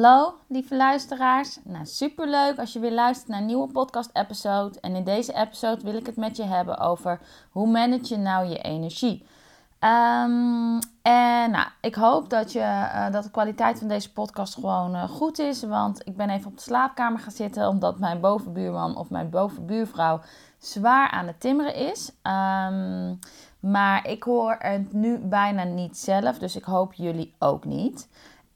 Hallo, 0.00 0.34
lieve 0.46 0.76
luisteraars. 0.76 1.58
Nou, 1.64 1.86
superleuk 1.86 2.58
als 2.58 2.72
je 2.72 2.78
weer 2.78 2.92
luistert 2.92 3.28
naar 3.28 3.40
een 3.40 3.46
nieuwe 3.46 3.72
podcast-episode. 3.72 4.80
En 4.80 4.94
in 4.94 5.04
deze 5.04 5.34
episode 5.34 5.82
wil 5.82 5.94
ik 5.94 6.06
het 6.06 6.16
met 6.16 6.36
je 6.36 6.42
hebben 6.42 6.78
over 6.78 7.20
hoe 7.50 7.66
manage 7.66 8.14
je 8.14 8.16
nou 8.16 8.46
je 8.46 8.58
energie. 8.58 9.26
Um, 9.80 10.78
en 11.02 11.50
nou, 11.50 11.66
ik 11.80 11.94
hoop 11.94 12.30
dat, 12.30 12.52
je, 12.52 12.58
uh, 12.58 13.10
dat 13.10 13.24
de 13.24 13.30
kwaliteit 13.30 13.78
van 13.78 13.88
deze 13.88 14.12
podcast 14.12 14.54
gewoon 14.54 14.94
uh, 14.94 15.08
goed 15.08 15.38
is. 15.38 15.62
Want 15.62 16.06
ik 16.06 16.16
ben 16.16 16.30
even 16.30 16.50
op 16.50 16.56
de 16.56 16.62
slaapkamer 16.62 17.20
gaan 17.20 17.32
zitten 17.32 17.68
omdat 17.68 17.98
mijn 17.98 18.20
bovenbuurman 18.20 18.96
of 18.96 19.10
mijn 19.10 19.30
bovenbuurvrouw 19.30 20.20
zwaar 20.58 21.10
aan 21.10 21.26
het 21.26 21.40
timmeren 21.40 21.74
is. 21.74 22.12
Um, 22.22 23.18
maar 23.60 24.08
ik 24.08 24.22
hoor 24.22 24.56
het 24.58 24.92
nu 24.92 25.18
bijna 25.18 25.64
niet 25.64 25.98
zelf, 25.98 26.38
dus 26.38 26.56
ik 26.56 26.64
hoop 26.64 26.92
jullie 26.92 27.34
ook 27.38 27.64
niet. 27.64 28.08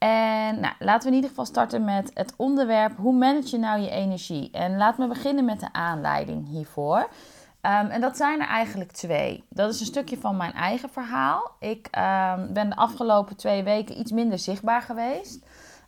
En 0.05 0.59
nou, 0.59 0.73
laten 0.79 1.01
we 1.01 1.07
in 1.07 1.13
ieder 1.13 1.29
geval 1.29 1.45
starten 1.45 1.83
met 1.83 2.11
het 2.13 2.33
onderwerp: 2.35 2.97
hoe 2.97 3.13
manage 3.13 3.49
je 3.49 3.57
nou 3.57 3.79
je 3.79 3.89
energie? 3.89 4.49
En 4.51 4.77
laat 4.77 4.97
me 4.97 5.07
beginnen 5.07 5.45
met 5.45 5.59
de 5.59 5.73
aanleiding 5.73 6.47
hiervoor. 6.47 6.99
Um, 6.99 7.87
en 7.89 8.01
dat 8.01 8.17
zijn 8.17 8.41
er 8.41 8.47
eigenlijk 8.47 8.91
twee. 8.91 9.43
Dat 9.49 9.73
is 9.73 9.79
een 9.79 9.85
stukje 9.85 10.17
van 10.17 10.37
mijn 10.37 10.53
eigen 10.53 10.89
verhaal. 10.89 11.51
Ik 11.59 11.87
um, 11.97 12.53
ben 12.53 12.69
de 12.69 12.75
afgelopen 12.75 13.35
twee 13.35 13.63
weken 13.63 13.99
iets 13.99 14.11
minder 14.11 14.39
zichtbaar 14.39 14.81
geweest. 14.81 15.45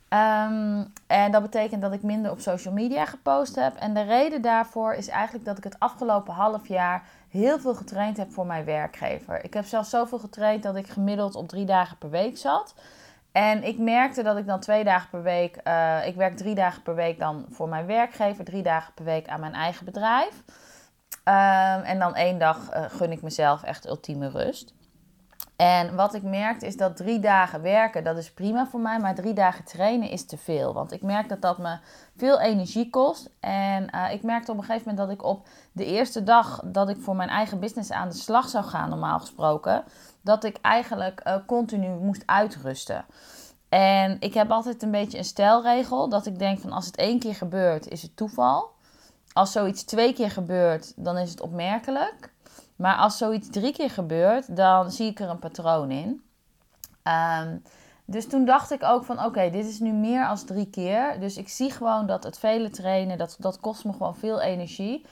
Um, 0.08 0.92
en 1.06 1.32
dat 1.32 1.42
betekent 1.42 1.82
dat 1.82 1.92
ik 1.92 2.02
minder 2.02 2.30
op 2.30 2.40
social 2.40 2.74
media 2.74 3.04
gepost 3.04 3.54
heb. 3.54 3.76
En 3.76 3.94
de 3.94 4.02
reden 4.02 4.42
daarvoor 4.42 4.94
is 4.94 5.08
eigenlijk 5.08 5.44
dat 5.44 5.58
ik 5.58 5.64
het 5.64 5.78
afgelopen 5.78 6.34
half 6.34 6.68
jaar 6.68 7.02
heel 7.28 7.58
veel 7.58 7.74
getraind 7.74 8.16
heb 8.16 8.32
voor 8.32 8.46
mijn 8.46 8.64
werkgever. 8.64 9.44
Ik 9.44 9.54
heb 9.54 9.64
zelfs 9.64 9.90
zoveel 9.90 10.18
getraind 10.18 10.62
dat 10.62 10.76
ik 10.76 10.88
gemiddeld 10.88 11.34
op 11.34 11.48
drie 11.48 11.66
dagen 11.66 11.98
per 11.98 12.10
week 12.10 12.38
zat. 12.38 12.74
En 13.38 13.64
ik 13.64 13.78
merkte 13.78 14.22
dat 14.22 14.36
ik 14.36 14.46
dan 14.46 14.60
twee 14.60 14.84
dagen 14.84 15.10
per 15.10 15.22
week, 15.22 15.60
uh, 15.64 16.06
ik 16.06 16.16
werk 16.16 16.36
drie 16.36 16.54
dagen 16.54 16.82
per 16.82 16.94
week 16.94 17.18
dan 17.18 17.46
voor 17.50 17.68
mijn 17.68 17.86
werkgever, 17.86 18.44
drie 18.44 18.62
dagen 18.62 18.94
per 18.94 19.04
week 19.04 19.28
aan 19.28 19.40
mijn 19.40 19.54
eigen 19.54 19.84
bedrijf. 19.84 20.42
Um, 21.24 21.82
en 21.82 21.98
dan 21.98 22.14
één 22.14 22.38
dag 22.38 22.74
uh, 22.74 22.84
gun 22.88 23.12
ik 23.12 23.22
mezelf 23.22 23.62
echt 23.62 23.86
ultieme 23.86 24.28
rust. 24.28 24.74
En 25.56 25.94
wat 25.94 26.14
ik 26.14 26.22
merkte 26.22 26.66
is 26.66 26.76
dat 26.76 26.96
drie 26.96 27.18
dagen 27.18 27.62
werken, 27.62 28.04
dat 28.04 28.16
is 28.16 28.32
prima 28.32 28.66
voor 28.66 28.80
mij, 28.80 28.98
maar 28.98 29.14
drie 29.14 29.32
dagen 29.32 29.64
trainen 29.64 30.10
is 30.10 30.26
te 30.26 30.36
veel. 30.36 30.74
Want 30.74 30.92
ik 30.92 31.02
merk 31.02 31.28
dat 31.28 31.42
dat 31.42 31.58
me 31.58 31.78
veel 32.16 32.40
energie 32.40 32.90
kost. 32.90 33.30
En 33.40 33.88
uh, 33.94 34.12
ik 34.12 34.22
merkte 34.22 34.50
op 34.52 34.58
een 34.58 34.64
gegeven 34.64 34.88
moment 34.88 35.08
dat 35.08 35.16
ik 35.16 35.24
op 35.24 35.46
de 35.72 35.84
eerste 35.84 36.22
dag 36.22 36.60
dat 36.64 36.88
ik 36.88 37.00
voor 37.00 37.16
mijn 37.16 37.28
eigen 37.28 37.60
business 37.60 37.90
aan 37.90 38.08
de 38.08 38.14
slag 38.14 38.48
zou 38.48 38.64
gaan, 38.64 38.88
normaal 38.88 39.18
gesproken, 39.18 39.84
dat 40.28 40.44
ik 40.44 40.58
eigenlijk 40.60 41.20
uh, 41.26 41.34
continu 41.46 41.88
moest 41.88 42.22
uitrusten. 42.26 43.04
En 43.68 44.16
ik 44.20 44.34
heb 44.34 44.50
altijd 44.50 44.82
een 44.82 44.90
beetje 44.90 45.18
een 45.18 45.24
stelregel 45.24 46.08
dat 46.08 46.26
ik 46.26 46.38
denk 46.38 46.58
van 46.58 46.72
als 46.72 46.86
het 46.86 46.96
één 46.96 47.18
keer 47.18 47.34
gebeurt, 47.34 47.88
is 47.88 48.02
het 48.02 48.16
toeval. 48.16 48.70
Als 49.32 49.52
zoiets 49.52 49.82
twee 49.82 50.12
keer 50.12 50.30
gebeurt, 50.30 50.92
dan 50.96 51.18
is 51.18 51.30
het 51.30 51.40
opmerkelijk. 51.40 52.32
Maar 52.76 52.96
als 52.96 53.16
zoiets 53.16 53.50
drie 53.50 53.72
keer 53.72 53.90
gebeurt, 53.90 54.56
dan 54.56 54.90
zie 54.90 55.10
ik 55.10 55.20
er 55.20 55.28
een 55.28 55.38
patroon 55.38 55.90
in. 55.90 56.22
Um, 57.02 57.62
dus 58.04 58.28
toen 58.28 58.44
dacht 58.44 58.70
ik 58.70 58.82
ook 58.82 59.04
van 59.04 59.24
oké, 59.24 59.50
dit 59.50 59.66
is 59.66 59.80
nu 59.80 59.92
meer 59.92 60.26
als 60.26 60.44
drie 60.44 60.70
keer. 60.70 61.20
Dus 61.20 61.36
ik 61.36 61.48
zie 61.48 61.70
gewoon 61.70 62.06
dat 62.06 62.24
het 62.24 62.38
vele 62.38 62.70
trainen, 62.70 63.18
dat, 63.18 63.36
dat 63.38 63.60
kost 63.60 63.84
me 63.84 63.92
gewoon 63.92 64.16
veel 64.16 64.40
energie. 64.40 65.06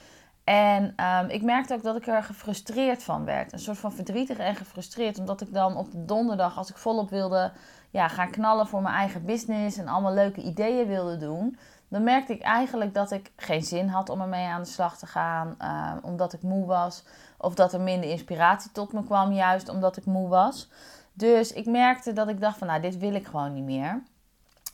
En 0.49 0.95
um, 1.05 1.29
ik 1.29 1.41
merkte 1.41 1.73
ook 1.73 1.83
dat 1.83 1.95
ik 1.95 2.07
er 2.07 2.23
gefrustreerd 2.23 3.03
van 3.03 3.25
werd. 3.25 3.53
Een 3.53 3.59
soort 3.59 3.77
van 3.77 3.91
verdrietig 3.91 4.37
en 4.37 4.55
gefrustreerd. 4.55 5.19
Omdat 5.19 5.41
ik 5.41 5.53
dan 5.53 5.77
op 5.77 5.91
de 5.91 6.05
donderdag, 6.05 6.57
als 6.57 6.69
ik 6.69 6.77
volop 6.77 7.09
wilde 7.09 7.51
ja, 7.89 8.07
gaan 8.07 8.31
knallen 8.31 8.67
voor 8.67 8.81
mijn 8.81 8.95
eigen 8.95 9.25
business 9.25 9.77
en 9.77 9.87
allemaal 9.87 10.13
leuke 10.13 10.41
ideeën 10.41 10.87
wilde 10.87 11.17
doen 11.17 11.57
dan 11.89 12.03
merkte 12.03 12.33
ik 12.33 12.41
eigenlijk 12.41 12.93
dat 12.93 13.11
ik 13.11 13.31
geen 13.35 13.63
zin 13.63 13.87
had 13.87 14.09
om 14.09 14.21
ermee 14.21 14.45
aan 14.45 14.61
de 14.61 14.67
slag 14.67 14.97
te 14.97 15.05
gaan, 15.05 15.55
uh, 15.61 15.91
omdat 16.01 16.33
ik 16.33 16.41
moe 16.41 16.65
was. 16.65 17.03
Of 17.37 17.55
dat 17.55 17.73
er 17.73 17.81
minder 17.81 18.09
inspiratie 18.09 18.71
tot 18.71 18.93
me 18.93 19.03
kwam, 19.03 19.31
juist 19.31 19.69
omdat 19.69 19.97
ik 19.97 20.05
moe 20.05 20.27
was. 20.27 20.69
Dus 21.13 21.53
ik 21.53 21.65
merkte 21.65 22.13
dat 22.13 22.27
ik 22.27 22.41
dacht 22.41 22.57
van, 22.57 22.67
nou, 22.67 22.81
dit 22.81 22.97
wil 22.97 23.13
ik 23.13 23.25
gewoon 23.25 23.53
niet 23.53 23.63
meer. 23.63 24.03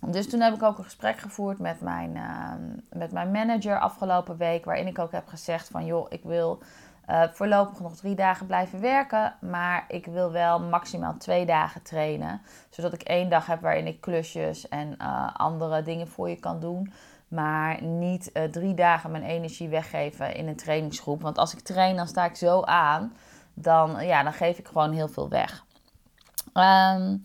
Dus 0.07 0.29
toen 0.29 0.41
heb 0.41 0.53
ik 0.53 0.63
ook 0.63 0.77
een 0.77 0.83
gesprek 0.83 1.17
gevoerd 1.17 1.59
met 1.59 1.81
mijn, 1.81 2.15
uh, 2.15 2.51
met 2.89 3.11
mijn 3.11 3.31
manager 3.31 3.79
afgelopen 3.79 4.37
week, 4.37 4.65
waarin 4.65 4.87
ik 4.87 4.99
ook 4.99 5.11
heb 5.11 5.27
gezegd 5.27 5.67
van, 5.69 5.85
joh, 5.85 6.05
ik 6.09 6.23
wil 6.23 6.61
uh, 7.09 7.23
voorlopig 7.31 7.79
nog 7.79 7.95
drie 7.95 8.15
dagen 8.15 8.45
blijven 8.45 8.81
werken. 8.81 9.35
Maar 9.41 9.85
ik 9.87 10.05
wil 10.05 10.31
wel 10.31 10.59
maximaal 10.59 11.17
twee 11.17 11.45
dagen 11.45 11.81
trainen. 11.81 12.41
Zodat 12.69 12.93
ik 12.93 13.01
één 13.01 13.29
dag 13.29 13.45
heb 13.45 13.61
waarin 13.61 13.87
ik 13.87 14.01
klusjes 14.01 14.67
en 14.69 14.95
uh, 15.01 15.29
andere 15.33 15.83
dingen 15.83 16.07
voor 16.07 16.29
je 16.29 16.39
kan 16.39 16.59
doen. 16.59 16.93
Maar 17.27 17.83
niet 17.83 18.29
uh, 18.33 18.43
drie 18.43 18.73
dagen 18.73 19.11
mijn 19.11 19.23
energie 19.23 19.69
weggeven 19.69 20.35
in 20.35 20.47
een 20.47 20.55
trainingsgroep. 20.55 21.21
Want 21.21 21.37
als 21.37 21.53
ik 21.53 21.59
train, 21.59 21.95
dan 21.95 22.07
sta 22.07 22.25
ik 22.25 22.35
zo 22.35 22.61
aan. 22.61 23.13
Dan, 23.53 24.05
ja, 24.05 24.23
dan 24.23 24.33
geef 24.33 24.57
ik 24.57 24.67
gewoon 24.67 24.91
heel 24.91 25.07
veel 25.07 25.29
weg. 25.29 25.63
Um, 26.53 27.21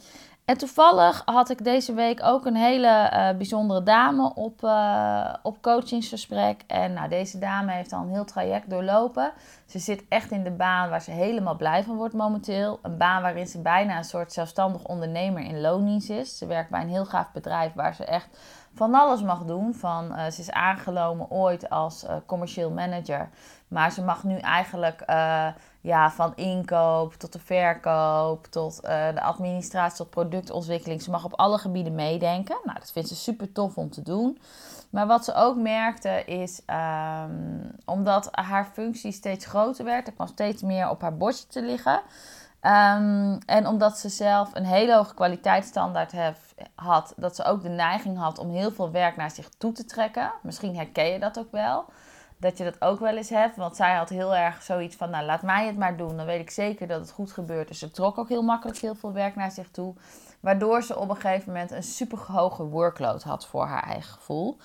en 0.49 0.59
toevallig 0.59 1.23
had 1.25 1.51
ik 1.51 1.65
deze 1.65 1.95
week 1.95 2.23
ook 2.23 2.47
een 2.47 2.57
hele 2.57 3.11
uh, 3.13 3.37
bijzondere 3.37 3.83
dame 3.83 4.35
op, 4.35 4.63
uh, 4.63 5.35
op 5.43 5.63
coachingsgesprek. 5.63 6.63
En 6.67 6.93
nou, 6.93 7.09
deze 7.09 7.39
dame 7.39 7.73
heeft 7.73 7.93
al 7.93 8.03
een 8.03 8.11
heel 8.11 8.25
traject 8.25 8.71
doorlopen. 8.71 9.33
Ze 9.67 9.79
zit 9.79 10.05
echt 10.09 10.31
in 10.31 10.45
de 10.45 10.51
baan 10.51 10.91
waar 10.91 11.03
ze 11.03 11.11
helemaal 11.11 11.57
blij 11.57 11.83
van 11.85 11.97
wordt 11.97 12.15
momenteel. 12.15 12.79
Een 12.83 12.97
baan 12.97 13.23
waarin 13.23 13.47
ze 13.47 13.59
bijna 13.61 13.97
een 13.97 14.05
soort 14.05 14.33
zelfstandig 14.33 14.85
ondernemer 14.85 15.43
in 15.43 15.61
loondienst 15.61 16.11
is. 16.11 16.39
Ze 16.39 16.47
werkt 16.47 16.71
bij 16.71 16.81
een 16.81 16.89
heel 16.89 17.07
gaaf 17.07 17.33
bedrijf 17.33 17.73
waar 17.73 17.95
ze 17.95 18.05
echt 18.05 18.39
van 18.75 18.95
alles 18.95 19.23
mag 19.23 19.45
doen. 19.45 19.75
Van, 19.75 20.13
uh, 20.13 20.27
ze 20.27 20.41
is 20.41 20.51
aangenomen 20.51 21.31
ooit 21.31 21.71
als 21.71 22.07
commercieel 22.27 22.71
manager. 22.71 23.29
Maar 23.69 23.93
ze 23.93 24.03
mag 24.03 24.25
nu 24.25 24.39
eigenlijk 24.39 25.03
ja, 25.89 26.11
van 26.11 26.33
inkoop 26.35 27.15
tot 27.15 27.33
de 27.33 27.39
verkoop, 27.39 28.47
tot 28.47 28.81
uh, 28.85 29.09
de 29.15 29.21
administratie, 29.21 29.97
tot 29.97 30.11
productontwikkeling. 30.11 31.03
Ze 31.03 31.11
mag 31.11 31.25
op 31.25 31.35
alle 31.35 31.59
gebieden 31.59 31.95
meedenken. 31.95 32.57
Nou, 32.65 32.79
dat 32.79 32.93
vindt 32.93 33.09
ze 33.09 33.15
super 33.15 33.53
tof 33.53 33.77
om 33.77 33.91
te 33.91 34.03
doen. 34.03 34.39
Maar 34.91 35.07
wat 35.07 35.25
ze 35.25 35.35
ook 35.35 35.57
merkte 35.57 36.25
is, 36.25 36.63
um, 36.67 37.71
omdat 37.85 38.29
haar 38.31 38.65
functie 38.73 39.13
steeds 39.13 39.47
groter 39.47 39.85
werd, 39.85 40.07
er 40.07 40.13
kwam 40.13 40.27
steeds 40.27 40.63
meer 40.63 40.89
op 40.89 41.01
haar 41.01 41.17
bordje 41.17 41.47
te 41.47 41.63
liggen. 41.63 42.01
Um, 42.63 43.39
en 43.47 43.67
omdat 43.67 43.99
ze 43.99 44.09
zelf 44.09 44.51
een 44.55 44.67
hele 44.67 44.95
hoge 44.95 45.15
kwaliteitsstandaard 45.15 46.13
hef, 46.13 46.55
had, 46.75 47.13
dat 47.17 47.37
ze 47.37 47.45
ook 47.45 47.63
de 47.63 47.69
neiging 47.69 48.19
had 48.19 48.39
om 48.39 48.51
heel 48.51 48.71
veel 48.71 48.91
werk 48.91 49.17
naar 49.17 49.31
zich 49.31 49.49
toe 49.59 49.73
te 49.73 49.85
trekken. 49.85 50.33
Misschien 50.43 50.77
herken 50.77 51.07
je 51.07 51.19
dat 51.19 51.39
ook 51.39 51.53
wel 51.53 51.85
dat 52.39 52.59
je 52.59 52.65
dat 52.65 52.81
ook 52.81 53.01
wel 53.01 53.17
eens 53.17 53.31
hebt. 53.31 53.57
Want 53.57 53.77
zij 53.77 53.95
had 53.95 54.09
heel 54.09 54.37
erg 54.37 54.63
zoiets 54.63 54.97
van, 54.97 55.11
nou 55.11 55.25
laat 55.25 55.43
mij 55.43 55.67
het 55.67 55.77
maar 55.77 55.97
doen. 55.97 56.17
Dan 56.17 56.27
weet 56.27 56.41
ik 56.41 56.51
zeker 56.51 56.87
dat 56.87 57.01
het 57.01 57.11
goed 57.11 57.33
gebeurt. 57.33 57.69
Dus 57.69 57.79
ze 57.79 57.91
trok 57.91 58.19
ook 58.19 58.29
heel 58.29 58.43
makkelijk 58.43 58.79
heel 58.79 58.95
veel 58.95 59.13
werk 59.13 59.37
naar 59.37 59.51
zich 59.51 59.71
toe. 59.71 59.95
Waardoor 60.41 60.83
ze 60.83 60.99
op 60.99 61.09
een 61.09 61.17
gegeven 61.17 61.53
moment 61.53 61.71
een 61.71 61.83
super 61.83 62.19
hoge 62.19 62.65
workload 62.65 63.23
had 63.23 63.47
voor 63.47 63.67
haar 63.67 63.83
eigen 63.83 64.13
gevoel. 64.13 64.57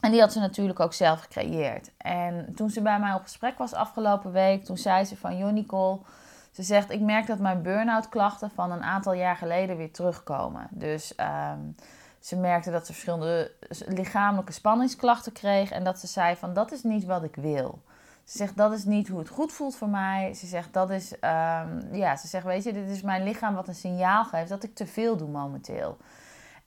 En 0.00 0.10
die 0.10 0.20
had 0.20 0.32
ze 0.32 0.40
natuurlijk 0.40 0.80
ook 0.80 0.92
zelf 0.92 1.20
gecreëerd. 1.20 1.90
En 1.96 2.54
toen 2.54 2.70
ze 2.70 2.82
bij 2.82 3.00
mij 3.00 3.14
op 3.14 3.22
gesprek 3.22 3.58
was 3.58 3.72
afgelopen 3.72 4.32
week, 4.32 4.64
toen 4.64 4.76
zei 4.76 5.04
ze 5.04 5.16
van, 5.16 5.36
joh 5.36 5.52
Nicole... 5.52 5.98
Ze 6.50 6.62
zegt, 6.62 6.90
ik 6.90 7.00
merk 7.00 7.26
dat 7.26 7.38
mijn 7.38 7.62
burn-out 7.62 8.08
klachten 8.08 8.50
van 8.50 8.70
een 8.72 8.82
aantal 8.82 9.12
jaar 9.12 9.36
geleden 9.36 9.76
weer 9.76 9.92
terugkomen. 9.92 10.66
Dus... 10.70 11.14
Um, 11.52 11.74
ze 12.20 12.36
merkte 12.36 12.70
dat 12.70 12.86
ze 12.86 12.92
verschillende 12.92 13.52
lichamelijke 13.86 14.52
spanningsklachten 14.52 15.32
kreeg 15.32 15.70
en 15.70 15.84
dat 15.84 15.98
ze 15.98 16.06
zei 16.06 16.36
van 16.36 16.54
dat 16.54 16.72
is 16.72 16.82
niet 16.82 17.04
wat 17.04 17.22
ik 17.22 17.34
wil. 17.34 17.82
Ze 18.24 18.36
zegt 18.36 18.56
dat 18.56 18.72
is 18.72 18.84
niet 18.84 19.08
hoe 19.08 19.18
het 19.18 19.28
goed 19.28 19.52
voelt 19.52 19.76
voor 19.76 19.88
mij. 19.88 20.34
Ze 20.34 20.46
zegt 20.46 20.72
dat 20.72 20.90
is, 20.90 21.18
ehm, 21.18 21.94
ja, 21.94 22.16
ze 22.16 22.26
zegt 22.26 22.44
weet 22.44 22.64
je, 22.64 22.72
dit 22.72 22.88
is 22.88 23.02
mijn 23.02 23.22
lichaam 23.22 23.54
wat 23.54 23.68
een 23.68 23.74
signaal 23.74 24.24
geeft 24.24 24.48
dat 24.48 24.62
ik 24.62 24.74
te 24.74 24.86
veel 24.86 25.16
doe 25.16 25.28
momenteel. 25.28 25.96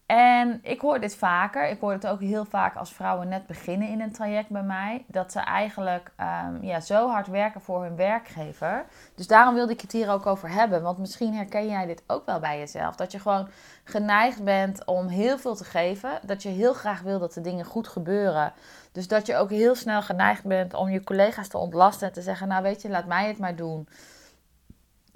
En 0.05 0.59
ik 0.61 0.81
hoor 0.81 0.99
dit 0.99 1.15
vaker. 1.15 1.69
Ik 1.69 1.79
hoor 1.79 1.91
het 1.91 2.07
ook 2.07 2.19
heel 2.19 2.45
vaak 2.45 2.75
als 2.75 2.93
vrouwen 2.93 3.27
net 3.27 3.47
beginnen 3.47 3.87
in 3.87 4.01
een 4.01 4.11
traject 4.11 4.49
bij 4.49 4.63
mij. 4.63 5.05
Dat 5.07 5.31
ze 5.31 5.39
eigenlijk 5.39 6.11
ehm, 6.15 6.63
ja, 6.63 6.79
zo 6.79 7.09
hard 7.09 7.27
werken 7.27 7.61
voor 7.61 7.83
hun 7.83 7.95
werkgever. 7.95 8.85
Dus 9.15 9.27
daarom 9.27 9.55
wilde 9.55 9.73
ik 9.73 9.81
het 9.81 9.91
hier 9.91 10.09
ook 10.09 10.25
over 10.25 10.49
hebben. 10.49 10.81
Want 10.81 10.97
misschien 10.97 11.33
herken 11.33 11.67
jij 11.67 11.85
dit 11.85 12.03
ook 12.07 12.25
wel 12.25 12.39
bij 12.39 12.59
jezelf. 12.59 12.95
Dat 12.95 13.11
je 13.11 13.19
gewoon 13.19 13.47
geneigd 13.83 14.43
bent 14.43 14.85
om 14.85 15.07
heel 15.07 15.37
veel 15.37 15.55
te 15.55 15.63
geven. 15.63 16.19
Dat 16.25 16.43
je 16.43 16.49
heel 16.49 16.73
graag 16.73 17.01
wil 17.01 17.19
dat 17.19 17.33
de 17.33 17.41
dingen 17.41 17.65
goed 17.65 17.87
gebeuren. 17.87 18.53
Dus 18.91 19.07
dat 19.07 19.25
je 19.25 19.35
ook 19.35 19.49
heel 19.49 19.75
snel 19.75 20.01
geneigd 20.01 20.43
bent 20.43 20.73
om 20.73 20.89
je 20.89 21.03
collega's 21.03 21.47
te 21.47 21.57
ontlasten. 21.57 22.07
En 22.07 22.13
te 22.13 22.21
zeggen, 22.21 22.47
nou 22.47 22.63
weet 22.63 22.81
je, 22.81 22.89
laat 22.89 23.05
mij 23.05 23.27
het 23.27 23.37
maar 23.37 23.55
doen. 23.55 23.87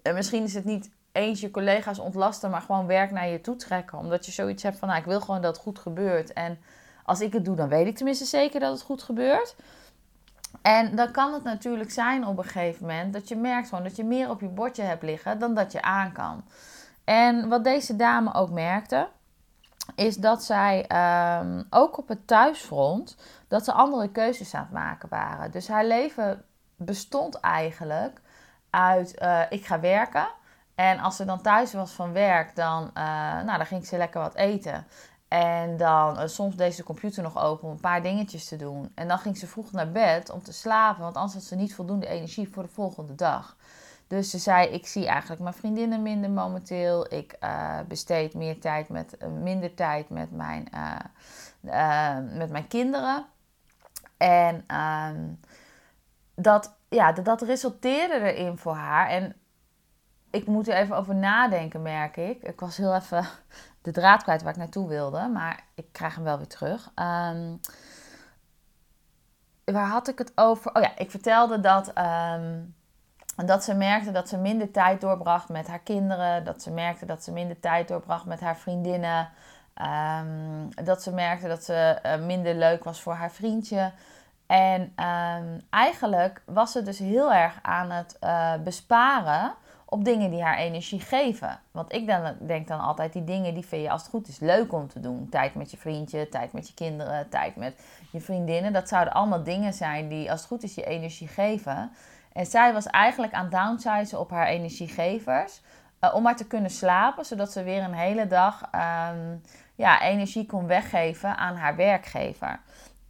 En 0.01 0.13
misschien 0.13 0.43
is 0.43 0.53
het 0.53 0.65
niet 0.65 0.89
eens 1.17 1.41
je 1.41 1.51
collega's 1.51 1.99
ontlasten, 1.99 2.49
maar 2.49 2.61
gewoon 2.61 2.87
werk 2.87 3.11
naar 3.11 3.27
je 3.27 3.41
toe 3.41 3.55
trekken. 3.55 3.97
Omdat 3.97 4.25
je 4.25 4.31
zoiets 4.31 4.63
hebt 4.63 4.77
van, 4.77 4.87
nou, 4.87 4.99
ik 4.99 5.05
wil 5.05 5.19
gewoon 5.19 5.41
dat 5.41 5.55
het 5.55 5.63
goed 5.63 5.79
gebeurt. 5.79 6.33
En 6.33 6.59
als 7.03 7.21
ik 7.21 7.33
het 7.33 7.45
doe, 7.45 7.55
dan 7.55 7.69
weet 7.69 7.87
ik 7.87 7.95
tenminste 7.95 8.25
zeker 8.25 8.59
dat 8.59 8.71
het 8.71 8.81
goed 8.81 9.03
gebeurt. 9.03 9.55
En 10.61 10.95
dan 10.95 11.11
kan 11.11 11.33
het 11.33 11.43
natuurlijk 11.43 11.91
zijn 11.91 12.25
op 12.25 12.37
een 12.37 12.43
gegeven 12.43 12.85
moment 12.85 13.13
dat 13.13 13.27
je 13.27 13.35
merkt 13.35 13.69
gewoon 13.69 13.83
dat 13.83 13.95
je 13.95 14.03
meer 14.03 14.29
op 14.29 14.41
je 14.41 14.47
bordje 14.47 14.83
hebt 14.83 15.03
liggen 15.03 15.39
dan 15.39 15.53
dat 15.53 15.71
je 15.71 15.81
aan 15.81 16.11
kan. 16.11 16.43
En 17.03 17.49
wat 17.49 17.63
deze 17.63 17.95
dame 17.95 18.33
ook 18.33 18.49
merkte, 18.49 19.07
is 19.95 20.15
dat 20.15 20.43
zij 20.43 20.85
um, 21.39 21.67
ook 21.69 21.97
op 21.97 22.07
het 22.07 22.27
thuisfront, 22.27 23.17
dat 23.47 23.65
ze 23.65 23.71
andere 23.71 24.11
keuzes 24.11 24.53
aan 24.53 24.61
het 24.61 24.71
maken 24.71 25.09
waren. 25.09 25.51
Dus 25.51 25.67
haar 25.67 25.85
leven 25.85 26.43
bestond 26.75 27.39
eigenlijk 27.39 28.21
uit, 28.69 29.21
uh, 29.21 29.41
ik 29.49 29.65
ga 29.65 29.79
werken. 29.79 30.27
En 30.77 31.00
als 31.00 31.15
ze 31.15 31.25
dan 31.25 31.41
thuis 31.41 31.74
was 31.74 31.91
van 31.91 32.13
werk, 32.13 32.56
dan, 32.56 32.83
uh, 32.83 32.94
nou, 33.44 33.57
dan 33.57 33.65
ging 33.65 33.85
ze 33.85 33.97
lekker 33.97 34.21
wat 34.21 34.35
eten. 34.35 34.88
En 35.27 35.77
dan 35.77 36.19
uh, 36.19 36.27
soms 36.27 36.56
deed 36.56 36.71
ze 36.71 36.77
de 36.77 36.83
computer 36.83 37.24
nog 37.24 37.38
open 37.38 37.68
om 37.68 37.74
een 37.74 37.79
paar 37.79 38.01
dingetjes 38.01 38.47
te 38.47 38.56
doen. 38.56 38.91
En 38.95 39.07
dan 39.07 39.18
ging 39.19 39.38
ze 39.38 39.47
vroeg 39.47 39.71
naar 39.71 39.91
bed 39.91 40.29
om 40.29 40.44
te 40.44 40.53
slapen, 40.53 41.01
want 41.01 41.15
anders 41.15 41.33
had 41.33 41.44
ze 41.44 41.56
niet 41.56 41.75
voldoende 41.75 42.07
energie 42.07 42.50
voor 42.50 42.63
de 42.63 42.69
volgende 42.69 43.15
dag. 43.15 43.57
Dus 44.07 44.29
ze 44.29 44.38
zei: 44.38 44.68
Ik 44.68 44.88
zie 44.88 45.07
eigenlijk 45.07 45.41
mijn 45.41 45.53
vriendinnen 45.53 46.01
minder 46.01 46.29
momenteel. 46.29 47.13
Ik 47.13 47.35
uh, 47.44 47.80
besteed 47.88 48.33
meer 48.33 48.59
tijd 48.59 48.89
met, 48.89 49.18
minder 49.41 49.73
tijd 49.73 50.09
met 50.09 50.31
mijn, 50.31 50.68
met 52.38 52.50
mijn 52.50 52.68
kinderen. 52.68 53.25
En 54.18 54.63
ehm, 54.68 55.23
dat, 56.35 56.75
ja, 56.89 57.12
dat 57.12 57.41
resulteerde 57.41 58.33
erin 58.33 58.57
voor 58.57 58.75
haar. 58.75 59.09
En 59.09 59.35
ik 60.37 60.47
moet 60.47 60.67
er 60.67 60.75
even 60.75 60.95
over 60.95 61.15
nadenken, 61.15 61.81
merk 61.81 62.17
ik. 62.17 62.43
Ik 62.43 62.59
was 62.59 62.77
heel 62.77 62.95
even 62.95 63.25
de 63.81 63.91
draad 63.91 64.23
kwijt 64.23 64.41
waar 64.41 64.51
ik 64.51 64.57
naartoe 64.57 64.87
wilde, 64.87 65.27
maar 65.27 65.63
ik 65.75 65.85
krijg 65.91 66.15
hem 66.15 66.23
wel 66.23 66.37
weer 66.37 66.47
terug. 66.47 66.91
Um, 66.95 67.59
waar 69.63 69.87
had 69.87 70.07
ik 70.07 70.17
het 70.17 70.31
over? 70.35 70.75
Oh 70.75 70.81
ja, 70.81 70.97
ik 70.97 71.11
vertelde 71.11 71.59
dat, 71.59 71.91
um, 71.97 72.75
dat 73.45 73.63
ze 73.63 73.73
merkte 73.73 74.11
dat 74.11 74.29
ze 74.29 74.37
minder 74.37 74.71
tijd 74.71 75.01
doorbracht 75.01 75.49
met 75.49 75.67
haar 75.67 75.79
kinderen. 75.79 76.43
Dat 76.43 76.61
ze 76.61 76.71
merkte 76.71 77.05
dat 77.05 77.23
ze 77.23 77.31
minder 77.31 77.59
tijd 77.59 77.87
doorbracht 77.87 78.25
met 78.25 78.39
haar 78.39 78.57
vriendinnen. 78.57 79.29
Um, 80.19 80.69
dat 80.85 81.03
ze 81.03 81.11
merkte 81.11 81.47
dat 81.47 81.63
ze 81.63 81.99
uh, 82.05 82.25
minder 82.25 82.55
leuk 82.55 82.83
was 82.83 83.01
voor 83.01 83.13
haar 83.13 83.31
vriendje. 83.31 83.91
En 84.47 84.93
eigenlijk 85.69 86.41
was 86.45 86.71
ze 86.71 86.81
dus 86.81 86.99
heel 86.99 87.33
erg 87.33 87.59
aan 87.61 87.91
het 87.91 88.17
uh, 88.23 88.53
besparen 88.63 89.55
op 89.89 90.05
dingen 90.05 90.29
die 90.31 90.41
haar 90.41 90.57
energie 90.57 90.99
geven. 90.99 91.59
Want 91.71 91.93
ik 91.93 92.07
dan, 92.07 92.35
denk 92.39 92.67
dan 92.67 92.79
altijd, 92.79 93.13
die 93.13 93.23
dingen 93.23 93.53
die 93.53 93.65
vind 93.65 93.83
je 93.83 93.89
als 93.89 94.01
het 94.01 94.09
goed 94.09 94.27
is 94.27 94.39
leuk 94.39 94.73
om 94.73 94.87
te 94.87 94.99
doen. 94.99 95.29
Tijd 95.29 95.55
met 95.55 95.71
je 95.71 95.77
vriendje, 95.77 96.29
tijd 96.29 96.53
met 96.53 96.67
je 96.67 96.73
kinderen, 96.73 97.29
tijd 97.29 97.55
met 97.55 97.79
je 98.11 98.19
vriendinnen. 98.19 98.73
Dat 98.73 98.87
zouden 98.87 99.13
allemaal 99.13 99.43
dingen 99.43 99.73
zijn 99.73 100.07
die 100.07 100.31
als 100.31 100.39
het 100.39 100.49
goed 100.49 100.63
is 100.63 100.75
je 100.75 100.85
energie 100.85 101.27
geven. 101.27 101.91
En 102.33 102.45
zij 102.45 102.73
was 102.73 102.85
eigenlijk 102.85 103.33
aan 103.33 103.49
downsizen 103.49 104.19
op 104.19 104.29
haar 104.29 104.47
energiegevers. 104.47 105.61
Uh, 106.01 106.15
om 106.15 106.23
maar 106.23 106.35
te 106.35 106.47
kunnen 106.47 106.71
slapen, 106.71 107.25
zodat 107.25 107.51
ze 107.51 107.63
weer 107.63 107.83
een 107.83 107.93
hele 107.93 108.27
dag 108.27 108.61
um, 108.61 109.41
ja, 109.75 110.01
energie 110.01 110.45
kon 110.45 110.67
weggeven 110.67 111.37
aan 111.37 111.55
haar 111.55 111.75
werkgever. 111.75 112.59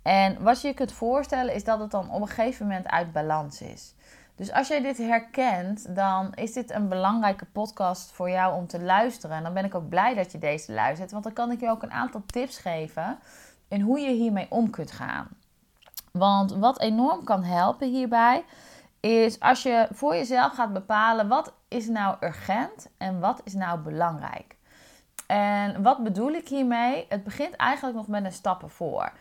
En 0.01 0.43
wat 0.43 0.61
je 0.61 0.67
je 0.67 0.73
kunt 0.73 0.91
voorstellen 0.91 1.53
is 1.53 1.63
dat 1.63 1.79
het 1.79 1.91
dan 1.91 2.11
op 2.11 2.21
een 2.21 2.27
gegeven 2.27 2.67
moment 2.67 2.87
uit 2.87 3.11
balans 3.11 3.61
is. 3.61 3.95
Dus 4.37 4.51
als 4.51 4.67
jij 4.67 4.81
dit 4.81 4.97
herkent, 4.97 5.95
dan 5.95 6.33
is 6.33 6.53
dit 6.53 6.71
een 6.71 6.89
belangrijke 6.89 7.45
podcast 7.45 8.11
voor 8.11 8.29
jou 8.29 8.55
om 8.55 8.67
te 8.67 8.81
luisteren. 8.81 9.35
En 9.35 9.43
dan 9.43 9.53
ben 9.53 9.65
ik 9.65 9.75
ook 9.75 9.89
blij 9.89 10.13
dat 10.13 10.31
je 10.31 10.37
deze 10.37 10.73
luistert, 10.73 11.11
want 11.11 11.23
dan 11.23 11.33
kan 11.33 11.51
ik 11.51 11.59
je 11.59 11.69
ook 11.69 11.83
een 11.83 11.91
aantal 11.91 12.23
tips 12.25 12.57
geven 12.57 13.19
in 13.67 13.81
hoe 13.81 13.99
je 13.99 14.11
hiermee 14.11 14.47
om 14.49 14.69
kunt 14.69 14.91
gaan. 14.91 15.27
Want 16.11 16.51
wat 16.51 16.79
enorm 16.79 17.23
kan 17.23 17.43
helpen 17.43 17.89
hierbij, 17.89 18.45
is 18.99 19.39
als 19.39 19.63
je 19.63 19.87
voor 19.91 20.15
jezelf 20.15 20.53
gaat 20.53 20.73
bepalen 20.73 21.27
wat 21.27 21.53
is 21.67 21.87
nou 21.87 22.15
urgent 22.19 22.89
en 22.97 23.19
wat 23.19 23.41
is 23.43 23.53
nou 23.53 23.79
belangrijk. 23.79 24.55
En 25.27 25.83
wat 25.83 26.03
bedoel 26.03 26.31
ik 26.31 26.47
hiermee? 26.47 27.05
Het 27.09 27.23
begint 27.23 27.55
eigenlijk 27.55 27.97
nog 27.97 28.07
met 28.07 28.25
een 28.25 28.31
stappen 28.31 28.69
voor. 28.69 29.11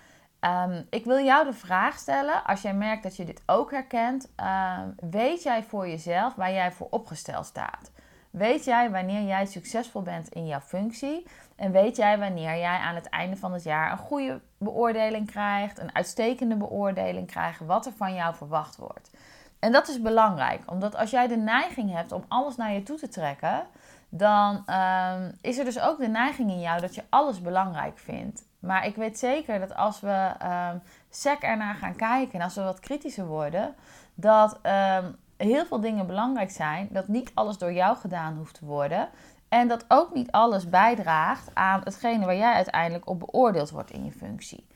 Um, 0.46 0.86
ik 0.90 1.04
wil 1.04 1.24
jou 1.24 1.44
de 1.44 1.52
vraag 1.52 1.98
stellen, 1.98 2.44
als 2.44 2.62
jij 2.62 2.74
merkt 2.74 3.02
dat 3.02 3.16
je 3.16 3.24
dit 3.24 3.42
ook 3.46 3.70
herkent, 3.70 4.32
um, 4.40 5.10
weet 5.10 5.42
jij 5.42 5.62
voor 5.62 5.88
jezelf 5.88 6.34
waar 6.34 6.52
jij 6.52 6.72
voor 6.72 6.86
opgesteld 6.90 7.46
staat? 7.46 7.90
Weet 8.30 8.64
jij 8.64 8.90
wanneer 8.90 9.22
jij 9.22 9.46
succesvol 9.46 10.02
bent 10.02 10.28
in 10.28 10.46
jouw 10.46 10.60
functie? 10.60 11.26
En 11.56 11.72
weet 11.72 11.96
jij 11.96 12.18
wanneer 12.18 12.58
jij 12.58 12.78
aan 12.78 12.94
het 12.94 13.08
einde 13.08 13.36
van 13.36 13.52
het 13.52 13.62
jaar 13.62 13.92
een 13.92 13.98
goede 13.98 14.40
beoordeling 14.58 15.30
krijgt, 15.30 15.78
een 15.78 15.94
uitstekende 15.94 16.56
beoordeling 16.56 17.26
krijgt, 17.26 17.60
wat 17.60 17.86
er 17.86 17.92
van 17.92 18.14
jou 18.14 18.34
verwacht 18.34 18.76
wordt? 18.76 19.10
En 19.58 19.72
dat 19.72 19.88
is 19.88 20.02
belangrijk, 20.02 20.70
omdat 20.70 20.96
als 20.96 21.10
jij 21.10 21.26
de 21.26 21.36
neiging 21.36 21.92
hebt 21.92 22.12
om 22.12 22.24
alles 22.28 22.56
naar 22.56 22.72
je 22.72 22.82
toe 22.82 22.96
te 22.96 23.08
trekken, 23.08 23.66
dan 24.08 24.64
um, 24.70 25.32
is 25.40 25.58
er 25.58 25.64
dus 25.64 25.80
ook 25.80 25.98
de 25.98 26.08
neiging 26.08 26.50
in 26.50 26.60
jou 26.60 26.80
dat 26.80 26.94
je 26.94 27.02
alles 27.08 27.40
belangrijk 27.40 27.98
vindt. 27.98 28.44
Maar 28.58 28.86
ik 28.86 28.96
weet 28.96 29.18
zeker 29.18 29.58
dat 29.58 29.74
als 29.74 30.00
we 30.00 30.32
um, 30.72 30.82
sec 31.10 31.42
ernaar 31.42 31.74
gaan 31.74 31.96
kijken 31.96 32.38
en 32.38 32.44
als 32.44 32.54
we 32.54 32.62
wat 32.62 32.80
kritischer 32.80 33.26
worden, 33.26 33.74
dat 34.14 34.60
um, 34.62 35.16
heel 35.36 35.66
veel 35.66 35.80
dingen 35.80 36.06
belangrijk 36.06 36.50
zijn. 36.50 36.88
Dat 36.90 37.08
niet 37.08 37.30
alles 37.34 37.58
door 37.58 37.72
jou 37.72 37.96
gedaan 37.96 38.36
hoeft 38.36 38.54
te 38.54 38.64
worden. 38.64 39.08
En 39.48 39.68
dat 39.68 39.84
ook 39.88 40.14
niet 40.14 40.30
alles 40.30 40.68
bijdraagt 40.68 41.50
aan 41.54 41.80
hetgene 41.84 42.24
waar 42.24 42.36
jij 42.36 42.52
uiteindelijk 42.52 43.08
op 43.08 43.18
beoordeeld 43.18 43.70
wordt 43.70 43.90
in 43.90 44.04
je 44.04 44.12
functie. 44.12 44.66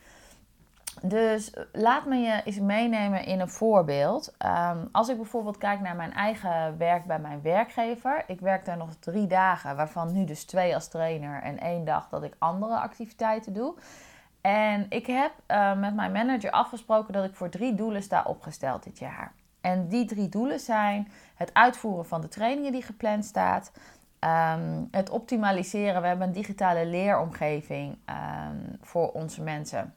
Dus 1.01 1.53
laat 1.71 2.05
me 2.05 2.15
je 2.15 2.41
eens 2.43 2.59
meenemen 2.59 3.25
in 3.25 3.39
een 3.39 3.49
voorbeeld. 3.49 4.33
Um, 4.45 4.89
als 4.91 5.09
ik 5.09 5.15
bijvoorbeeld 5.15 5.57
kijk 5.57 5.79
naar 5.79 5.95
mijn 5.95 6.13
eigen 6.13 6.77
werk 6.77 7.05
bij 7.05 7.19
mijn 7.19 7.41
werkgever. 7.41 8.23
Ik 8.27 8.39
werk 8.39 8.65
daar 8.65 8.77
nog 8.77 8.95
drie 8.99 9.27
dagen, 9.27 9.75
waarvan 9.75 10.11
nu 10.11 10.25
dus 10.25 10.43
twee 10.43 10.73
als 10.73 10.87
trainer 10.87 11.41
en 11.41 11.59
één 11.59 11.85
dag 11.85 12.09
dat 12.09 12.23
ik 12.23 12.35
andere 12.37 12.79
activiteiten 12.79 13.53
doe. 13.53 13.75
En 14.41 14.85
ik 14.89 15.07
heb 15.07 15.31
uh, 15.47 15.79
met 15.79 15.95
mijn 15.95 16.11
manager 16.11 16.51
afgesproken 16.51 17.13
dat 17.13 17.25
ik 17.25 17.35
voor 17.35 17.49
drie 17.49 17.75
doelen 17.75 18.03
sta 18.03 18.23
opgesteld 18.23 18.83
dit 18.83 18.99
jaar. 18.99 19.33
En 19.61 19.87
die 19.87 20.05
drie 20.05 20.29
doelen 20.29 20.59
zijn 20.59 21.11
het 21.35 21.53
uitvoeren 21.53 22.05
van 22.05 22.21
de 22.21 22.27
trainingen 22.27 22.71
die 22.71 22.81
gepland 22.81 23.25
staat. 23.25 23.71
Um, 24.19 24.87
het 24.91 25.09
optimaliseren. 25.09 26.01
We 26.01 26.07
hebben 26.07 26.27
een 26.27 26.33
digitale 26.33 26.85
leeromgeving 26.85 27.97
um, 28.05 28.77
voor 28.81 29.11
onze 29.11 29.41
mensen. 29.41 29.93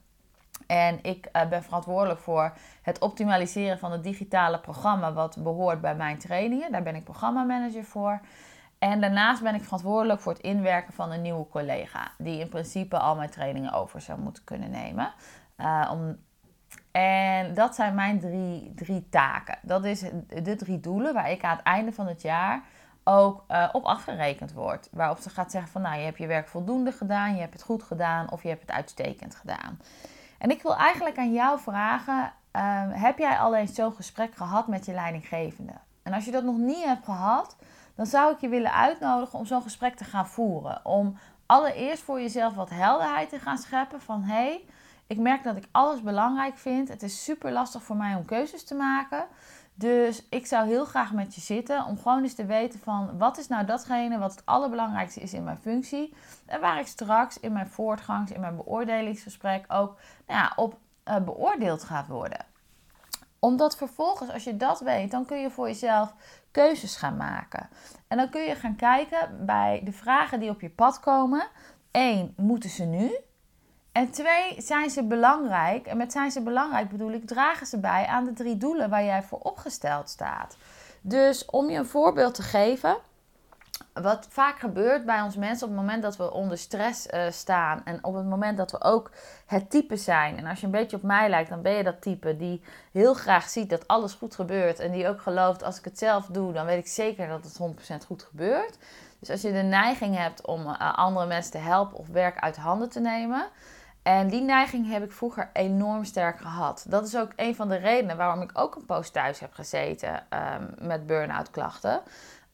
En 0.67 0.99
ik 1.01 1.29
uh, 1.33 1.49
ben 1.49 1.63
verantwoordelijk 1.63 2.19
voor 2.19 2.53
het 2.81 2.99
optimaliseren 2.99 3.79
van 3.79 3.91
het 3.91 4.03
digitale 4.03 4.59
programma 4.59 5.13
wat 5.13 5.37
behoort 5.43 5.81
bij 5.81 5.95
mijn 5.95 6.17
trainingen. 6.17 6.71
Daar 6.71 6.83
ben 6.83 6.95
ik 6.95 7.03
programmamanager 7.03 7.83
voor. 7.83 8.21
En 8.79 9.01
daarnaast 9.01 9.43
ben 9.43 9.55
ik 9.55 9.63
verantwoordelijk 9.63 10.21
voor 10.21 10.33
het 10.33 10.41
inwerken 10.41 10.93
van 10.93 11.11
een 11.11 11.21
nieuwe 11.21 11.47
collega, 11.47 12.11
die 12.17 12.39
in 12.39 12.49
principe 12.49 12.97
al 12.97 13.15
mijn 13.15 13.29
trainingen 13.29 13.73
over 13.73 14.01
zou 14.01 14.19
moeten 14.19 14.43
kunnen 14.43 14.71
nemen. 14.71 15.13
Uh, 15.57 15.89
om... 15.91 16.17
En 16.91 17.53
dat 17.53 17.75
zijn 17.75 17.95
mijn 17.95 18.19
drie, 18.19 18.73
drie 18.75 19.09
taken. 19.09 19.57
Dat 19.61 19.83
is 19.83 20.03
de 20.43 20.55
drie 20.55 20.79
doelen 20.79 21.13
waar 21.13 21.31
ik 21.31 21.43
aan 21.43 21.55
het 21.55 21.65
einde 21.65 21.91
van 21.91 22.07
het 22.07 22.21
jaar 22.21 22.63
ook 23.03 23.43
uh, 23.47 23.69
op 23.71 23.83
afgerekend 23.83 24.53
word. 24.53 24.89
Waarop 24.91 25.17
ze 25.17 25.29
gaat 25.29 25.51
zeggen 25.51 25.71
van 25.71 25.81
nou, 25.81 25.97
je 25.97 26.05
hebt 26.05 26.17
je 26.17 26.27
werk 26.27 26.47
voldoende 26.47 26.91
gedaan, 26.91 27.35
je 27.35 27.41
hebt 27.41 27.53
het 27.53 27.63
goed 27.63 27.83
gedaan 27.83 28.31
of 28.31 28.43
je 28.43 28.49
hebt 28.49 28.61
het 28.61 28.71
uitstekend 28.71 29.35
gedaan. 29.35 29.79
En 30.45 30.51
ik 30.51 30.61
wil 30.61 30.75
eigenlijk 30.75 31.17
aan 31.17 31.33
jou 31.33 31.59
vragen: 31.59 32.33
um, 32.51 32.89
heb 32.89 33.17
jij 33.17 33.37
al 33.37 33.55
eens 33.55 33.73
zo'n 33.73 33.93
gesprek 33.93 34.35
gehad 34.35 34.67
met 34.67 34.85
je 34.85 34.93
leidinggevende? 34.93 35.73
En 36.03 36.13
als 36.13 36.25
je 36.25 36.31
dat 36.31 36.43
nog 36.43 36.57
niet 36.57 36.83
hebt 36.83 37.05
gehad, 37.05 37.55
dan 37.95 38.05
zou 38.05 38.33
ik 38.33 38.39
je 38.39 38.49
willen 38.49 38.73
uitnodigen 38.73 39.39
om 39.39 39.45
zo'n 39.45 39.61
gesprek 39.61 39.95
te 39.95 40.03
gaan 40.03 40.27
voeren. 40.27 40.85
Om 40.85 41.17
allereerst 41.45 42.03
voor 42.03 42.21
jezelf 42.21 42.55
wat 42.55 42.69
helderheid 42.69 43.29
te 43.29 43.39
gaan 43.39 43.57
scheppen 43.57 44.01
van 44.01 44.23
hé, 44.23 44.33
hey, 44.33 44.65
Ik 45.07 45.17
merk 45.17 45.43
dat 45.43 45.55
ik 45.55 45.67
alles 45.71 46.01
belangrijk 46.01 46.57
vind. 46.57 46.87
Het 46.87 47.03
is 47.03 47.23
super 47.23 47.51
lastig 47.51 47.83
voor 47.83 47.95
mij 47.95 48.15
om 48.15 48.25
keuzes 48.25 48.63
te 48.63 48.75
maken. 48.75 49.25
Dus 49.77 50.23
ik 50.29 50.45
zou 50.45 50.67
heel 50.67 50.85
graag 50.85 51.13
met 51.13 51.35
je 51.35 51.41
zitten 51.41 51.85
om 51.85 51.97
gewoon 51.97 52.23
eens 52.23 52.33
te 52.33 52.45
weten 52.45 52.79
van 52.79 53.17
wat 53.17 53.37
is 53.37 53.47
nou 53.47 53.65
datgene 53.65 54.17
wat 54.17 54.31
het 54.31 54.45
allerbelangrijkste 54.45 55.19
is 55.19 55.33
in 55.33 55.43
mijn 55.43 55.57
functie. 55.57 56.13
En 56.45 56.61
waar 56.61 56.79
ik 56.79 56.87
straks 56.87 57.39
in 57.39 57.53
mijn 57.53 57.67
voortgangs, 57.67 58.31
in 58.31 58.39
mijn 58.39 58.55
beoordelingsgesprek 58.55 59.65
ook 59.67 59.97
nou 60.27 60.39
ja, 60.39 60.53
op 60.55 60.77
uh, 61.05 61.17
beoordeeld 61.17 61.83
gaat 61.83 62.07
worden. 62.07 62.45
Omdat 63.39 63.77
vervolgens, 63.77 64.31
als 64.31 64.43
je 64.43 64.57
dat 64.57 64.79
weet, 64.79 65.11
dan 65.11 65.25
kun 65.25 65.39
je 65.39 65.49
voor 65.49 65.67
jezelf 65.67 66.13
keuzes 66.51 66.95
gaan 66.95 67.17
maken. 67.17 67.69
En 68.07 68.17
dan 68.17 68.29
kun 68.29 68.41
je 68.41 68.55
gaan 68.55 68.75
kijken 68.75 69.45
bij 69.45 69.81
de 69.83 69.91
vragen 69.91 70.39
die 70.39 70.49
op 70.49 70.61
je 70.61 70.69
pad 70.69 70.99
komen. 70.99 71.47
Eén, 71.91 72.33
moeten 72.37 72.69
ze 72.69 72.83
nu? 72.83 73.17
En 73.95 74.11
twee, 74.11 74.55
zijn 74.61 74.89
ze 74.89 75.03
belangrijk? 75.03 75.87
En 75.87 75.97
met 75.97 76.11
zijn 76.11 76.31
ze 76.31 76.41
belangrijk 76.41 76.89
bedoel 76.89 77.11
ik, 77.11 77.27
dragen 77.27 77.67
ze 77.67 77.79
bij 77.79 78.05
aan 78.05 78.25
de 78.25 78.33
drie 78.33 78.57
doelen 78.57 78.89
waar 78.89 79.03
jij 79.03 79.23
voor 79.23 79.39
opgesteld 79.39 80.09
staat. 80.09 80.57
Dus 81.01 81.45
om 81.45 81.69
je 81.69 81.77
een 81.77 81.85
voorbeeld 81.85 82.33
te 82.33 82.41
geven, 82.41 82.97
wat 83.93 84.27
vaak 84.29 84.59
gebeurt 84.59 85.05
bij 85.05 85.21
ons 85.21 85.35
mensen 85.35 85.67
op 85.67 85.73
het 85.73 85.81
moment 85.81 86.03
dat 86.03 86.17
we 86.17 86.31
onder 86.31 86.57
stress 86.57 87.07
uh, 87.07 87.21
staan 87.29 87.81
en 87.85 88.03
op 88.03 88.15
het 88.15 88.25
moment 88.25 88.57
dat 88.57 88.71
we 88.71 88.81
ook 88.81 89.11
het 89.45 89.69
type 89.69 89.97
zijn. 89.97 90.37
En 90.37 90.45
als 90.45 90.59
je 90.59 90.65
een 90.65 90.71
beetje 90.71 90.97
op 90.97 91.03
mij 91.03 91.29
lijkt, 91.29 91.49
dan 91.49 91.61
ben 91.61 91.73
je 91.73 91.83
dat 91.83 92.01
type 92.01 92.37
die 92.37 92.61
heel 92.91 93.13
graag 93.13 93.49
ziet 93.49 93.69
dat 93.69 93.87
alles 93.87 94.13
goed 94.13 94.35
gebeurt 94.35 94.79
en 94.79 94.91
die 94.91 95.07
ook 95.07 95.21
gelooft 95.21 95.63
als 95.63 95.77
ik 95.77 95.85
het 95.85 95.97
zelf 95.97 96.25
doe, 96.25 96.53
dan 96.53 96.65
weet 96.65 96.79
ik 96.79 96.87
zeker 96.87 97.27
dat 97.27 97.43
het 97.43 97.59
100% 98.03 98.05
goed 98.05 98.23
gebeurt. 98.23 98.77
Dus 99.19 99.29
als 99.29 99.41
je 99.41 99.51
de 99.51 99.63
neiging 99.63 100.17
hebt 100.17 100.45
om 100.45 100.67
uh, 100.67 100.97
andere 100.97 101.25
mensen 101.25 101.51
te 101.51 101.57
helpen 101.57 101.97
of 101.97 102.07
werk 102.07 102.39
uit 102.39 102.57
handen 102.57 102.89
te 102.89 102.99
nemen, 102.99 103.47
en 104.05 104.27
die 104.27 104.41
neiging 104.41 104.89
heb 104.89 105.03
ik 105.03 105.11
vroeger 105.11 105.49
enorm 105.53 106.03
sterk 106.03 106.37
gehad. 106.37 106.85
Dat 106.87 107.07
is 107.07 107.17
ook 107.17 107.31
een 107.35 107.55
van 107.55 107.69
de 107.69 107.75
redenen 107.75 108.17
waarom 108.17 108.41
ik 108.41 108.49
ook 108.53 108.75
een 108.75 108.85
poos 108.85 109.09
thuis 109.09 109.39
heb 109.39 109.53
gezeten 109.53 110.13
um, 110.13 110.87
met 110.87 111.07
burn-out 111.07 111.51
klachten. 111.51 112.01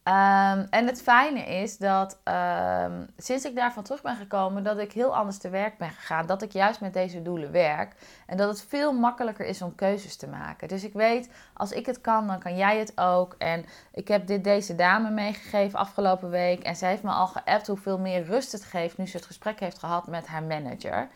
Um, 0.03 0.67
en 0.69 0.87
het 0.87 1.01
fijne 1.01 1.39
is 1.39 1.77
dat 1.77 2.17
um, 2.23 3.07
sinds 3.17 3.45
ik 3.45 3.55
daarvan 3.55 3.83
terug 3.83 4.01
ben 4.01 4.15
gekomen, 4.15 4.63
dat 4.63 4.77
ik 4.77 4.91
heel 4.91 5.15
anders 5.15 5.37
te 5.37 5.49
werk 5.49 5.77
ben 5.77 5.89
gegaan. 5.89 6.25
Dat 6.25 6.41
ik 6.41 6.51
juist 6.51 6.81
met 6.81 6.93
deze 6.93 7.21
doelen 7.21 7.51
werk. 7.51 7.95
En 8.25 8.37
dat 8.37 8.49
het 8.49 8.65
veel 8.67 8.93
makkelijker 8.93 9.45
is 9.45 9.61
om 9.61 9.75
keuzes 9.75 10.15
te 10.15 10.27
maken. 10.27 10.67
Dus 10.67 10.83
ik 10.83 10.93
weet, 10.93 11.29
als 11.53 11.71
ik 11.71 11.85
het 11.85 12.01
kan, 12.01 12.27
dan 12.27 12.39
kan 12.39 12.55
jij 12.55 12.79
het 12.79 12.97
ook. 12.97 13.35
En 13.37 13.65
ik 13.93 14.07
heb 14.07 14.27
dit 14.27 14.43
deze 14.43 14.75
dame 14.75 15.09
meegegeven 15.09 15.79
afgelopen 15.79 16.29
week. 16.29 16.63
En 16.63 16.75
zij 16.75 16.89
heeft 16.89 17.03
me 17.03 17.11
al 17.11 17.27
geappt 17.27 17.67
hoeveel 17.67 17.99
meer 17.99 18.23
rust 18.23 18.51
het 18.51 18.63
geeft 18.63 18.97
nu 18.97 19.07
ze 19.07 19.17
het 19.17 19.25
gesprek 19.25 19.59
heeft 19.59 19.79
gehad 19.79 20.07
met 20.07 20.27
haar 20.27 20.43
manager. 20.43 21.07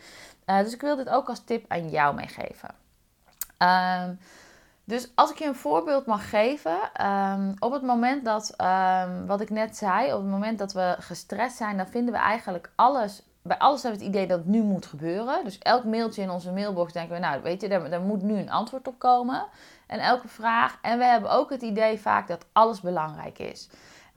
Uh, 0.46 0.58
dus 0.58 0.74
ik 0.74 0.80
wil 0.80 0.96
dit 0.96 1.08
ook 1.08 1.28
als 1.28 1.44
tip 1.44 1.64
aan 1.68 1.88
jou 1.88 2.14
meegeven. 2.14 2.70
Um, 3.58 4.18
dus 4.88 5.10
als 5.14 5.30
ik 5.30 5.38
je 5.38 5.44
een 5.44 5.54
voorbeeld 5.54 6.06
mag 6.06 6.30
geven, 6.30 7.06
um, 7.06 7.54
op 7.58 7.72
het 7.72 7.82
moment 7.82 8.24
dat, 8.24 8.54
um, 8.60 9.26
wat 9.26 9.40
ik 9.40 9.50
net 9.50 9.76
zei, 9.76 10.12
op 10.12 10.20
het 10.20 10.30
moment 10.30 10.58
dat 10.58 10.72
we 10.72 10.96
gestrest 10.98 11.56
zijn, 11.56 11.76
dan 11.76 11.86
vinden 11.86 12.14
we 12.14 12.20
eigenlijk 12.20 12.70
alles, 12.74 13.22
bij 13.42 13.58
alles 13.58 13.82
hebben 13.82 14.00
we 14.00 14.06
het 14.06 14.14
idee 14.14 14.26
dat 14.28 14.38
het 14.38 14.48
nu 14.48 14.62
moet 14.62 14.86
gebeuren. 14.86 15.44
Dus 15.44 15.58
elk 15.58 15.84
mailtje 15.84 16.22
in 16.22 16.30
onze 16.30 16.52
mailbox 16.52 16.92
denken 16.92 17.14
we, 17.14 17.20
nou 17.20 17.42
weet 17.42 17.60
je, 17.60 17.68
daar, 17.68 17.90
daar 17.90 18.00
moet 18.00 18.22
nu 18.22 18.38
een 18.38 18.50
antwoord 18.50 18.88
op 18.88 18.98
komen. 18.98 19.46
En 19.86 19.98
elke 19.98 20.28
vraag. 20.28 20.78
En 20.82 20.98
we 20.98 21.04
hebben 21.04 21.30
ook 21.30 21.50
het 21.50 21.62
idee 21.62 22.00
vaak 22.00 22.28
dat 22.28 22.46
alles 22.52 22.80
belangrijk 22.80 23.38
is. 23.38 23.68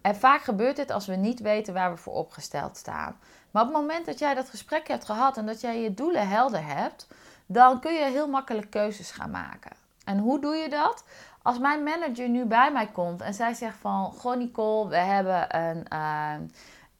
En 0.02 0.16
vaak 0.16 0.42
gebeurt 0.42 0.76
dit 0.76 0.92
als 0.92 1.06
we 1.06 1.16
niet 1.16 1.40
weten 1.40 1.74
waar 1.74 1.92
we 1.92 1.98
voor 1.98 2.14
opgesteld 2.14 2.78
staan. 2.78 3.20
Maar 3.52 3.64
op 3.64 3.70
het 3.70 3.78
moment 3.78 4.06
dat 4.06 4.20
jij 4.20 4.34
dat 4.34 4.50
gesprek 4.50 4.88
hebt 4.88 5.06
gehad 5.06 5.38
en 5.38 5.46
dat 5.46 5.62
jij 5.62 5.82
je 5.82 5.94
doelen 5.94 6.28
helder 6.28 6.66
hebt, 6.66 7.08
dan 7.46 7.80
kun 7.80 7.94
je 7.94 8.04
heel 8.04 8.28
makkelijk 8.28 8.70
keuzes 8.70 9.12
gaan 9.12 9.32
maken. 9.32 9.79
En 10.10 10.18
hoe 10.18 10.42
doe 10.42 10.56
je 10.56 10.70
dat? 10.70 11.04
Als 11.42 11.60
mijn 11.60 11.84
manager 11.84 12.30
nu 12.30 12.46
bij 12.46 12.72
mij 12.72 12.88
komt 12.88 13.22
en 13.22 13.34
zij 13.34 13.54
zegt 13.54 13.78
van... 13.78 14.12
Goh 14.12 14.38
Nicole, 14.38 14.90
we 14.90 14.98
hebben 14.98 15.56
een, 15.58 15.86
uh, 15.94 16.34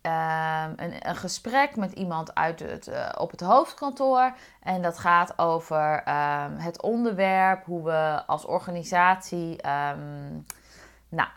uh, 0.02 0.66
een, 0.76 1.16
gesprek 1.16 1.76
met 1.76 1.92
iemand 1.92 2.36
uit 2.36 2.60
het, 2.60 2.88
uh, 2.88 3.10
op 3.18 3.32
het 3.32 3.42
hoofdkantoor. 3.42 4.34
En 4.64 4.82
dat 4.82 4.98
gaat 4.98 5.40
over 5.40 6.02
ehm, 6.06 6.58
het 6.58 6.82
onderwerp, 6.82 7.66
hoe 7.66 7.84
we 7.84 8.24
als 8.28 8.46
organisatie... 8.46 9.62
Ehm, 9.62 10.32
nou, 11.10 11.30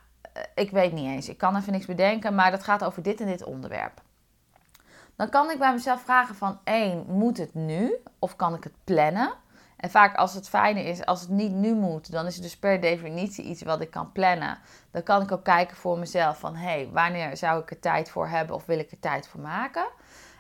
ik 0.55 0.71
weet 0.71 0.93
niet 0.93 1.07
eens, 1.07 1.29
ik 1.29 1.39
kan 1.39 1.57
even 1.57 1.73
niks 1.73 1.87
bedenken, 1.87 2.35
maar 2.35 2.51
dat 2.51 2.65
gaat 2.65 2.85
over 2.85 3.03
dit 3.03 3.21
en 3.21 3.27
dit 3.27 3.45
onderwerp. 3.45 4.01
Dan 5.17 5.29
kan 5.29 5.51
ik 5.51 5.59
bij 5.59 5.73
mezelf 5.73 6.03
vragen 6.03 6.35
van 6.35 6.59
één, 6.65 7.05
moet 7.07 7.39
het 7.39 7.55
nu 7.55 7.97
of 8.19 8.37
kan 8.37 8.55
ik 8.55 8.65
het 8.65 8.75
plannen? 8.85 9.33
En 9.83 9.91
vaak 9.91 10.17
als 10.17 10.35
het 10.35 10.49
fijne 10.49 10.85
is, 10.85 11.05
als 11.05 11.21
het 11.21 11.29
niet 11.29 11.53
nu 11.53 11.75
moet, 11.75 12.13
dan 12.13 12.27
is 12.27 12.35
het 12.35 12.43
dus 12.43 12.57
per 12.57 12.81
definitie 12.81 13.45
iets 13.45 13.63
wat 13.63 13.81
ik 13.81 13.91
kan 13.91 14.13
plannen. 14.13 14.59
Dan 14.91 15.03
kan 15.03 15.23
ik 15.23 15.33
ook 15.33 15.45
kijken 15.45 15.77
voor 15.77 15.99
mezelf 15.99 16.39
van, 16.39 16.57
hé, 16.57 16.69
hey, 16.71 16.89
wanneer 16.93 17.37
zou 17.37 17.63
ik 17.63 17.71
er 17.71 17.81
tijd 17.81 18.11
voor 18.11 18.29
hebben 18.29 18.57
of 18.57 18.67
wil 18.67 18.79
ik 18.79 18.91
er 18.91 19.01
tijd 19.01 19.29
voor 19.29 19.41
maken? 19.41 19.87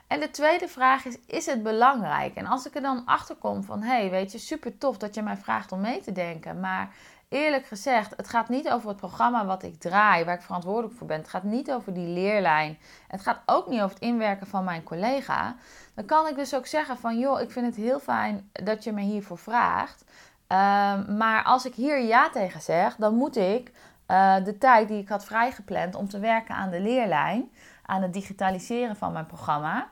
En 0.07 0.21
de 0.21 0.31
tweede 0.31 0.69
vraag 0.69 1.05
is, 1.05 1.17
is 1.27 1.47
het 1.47 1.63
belangrijk? 1.63 2.35
En 2.35 2.47
als 2.47 2.67
ik 2.67 2.75
er 2.75 2.83
dan 2.83 3.03
achter 3.05 3.37
kom 3.37 3.63
van, 3.65 3.83
hé, 3.83 3.99
hey, 4.01 4.11
weet 4.11 4.33
je, 4.33 4.39
super 4.39 4.79
tof 4.79 4.97
dat 4.97 5.15
je 5.15 5.23
mij 5.23 5.37
vraagt 5.37 5.73
om 5.73 5.81
mee 5.81 6.01
te 6.01 6.13
denken, 6.13 6.61
maar 6.61 6.95
eerlijk 7.33 7.67
gezegd, 7.67 8.15
het 8.17 8.29
gaat 8.29 8.49
niet 8.49 8.71
over 8.71 8.89
het 8.89 8.97
programma 8.97 9.47
wat 9.47 9.63
ik 9.63 9.81
draai, 9.81 10.25
waar 10.25 10.35
ik 10.35 10.43
verantwoordelijk 10.43 10.95
voor 10.95 11.07
ben. 11.07 11.19
Het 11.19 11.29
gaat 11.29 11.43
niet 11.43 11.73
over 11.73 11.95
die 11.95 12.09
leerlijn. 12.09 12.79
Het 13.09 13.21
gaat 13.21 13.41
ook 13.47 13.69
niet 13.69 13.81
over 13.81 13.95
het 13.95 14.05
inwerken 14.05 14.47
van 14.47 14.65
mijn 14.65 14.83
collega. 14.83 15.57
Dan 15.95 16.05
kan 16.05 16.27
ik 16.27 16.35
dus 16.35 16.55
ook 16.55 16.67
zeggen 16.67 16.97
van, 16.97 17.19
joh, 17.19 17.41
ik 17.41 17.51
vind 17.51 17.67
het 17.67 17.77
heel 17.77 18.01
fijn 18.01 18.51
dat 18.53 18.85
je 18.85 18.93
me 18.93 19.01
hiervoor 19.01 19.39
vraagt. 19.39 20.05
Um, 20.49 21.17
maar 21.17 21.43
als 21.45 21.65
ik 21.65 21.75
hier 21.75 22.01
ja 22.01 22.31
tegen 22.31 22.61
zeg, 22.61 22.97
dan 22.97 23.15
moet 23.15 23.37
ik 23.37 23.73
uh, 24.09 24.45
de 24.45 24.59
tijd 24.59 24.89
die 24.89 25.01
ik 25.01 25.09
had 25.09 25.25
vrijgepland 25.25 25.95
om 25.95 26.09
te 26.09 26.19
werken 26.19 26.55
aan 26.55 26.71
de 26.71 26.81
leerlijn, 26.81 27.51
aan 27.87 28.03
het 28.03 28.13
digitaliseren 28.13 28.97
van 28.97 29.13
mijn 29.13 29.27
programma, 29.27 29.89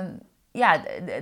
um, 0.00 0.20
ja, 0.58 0.80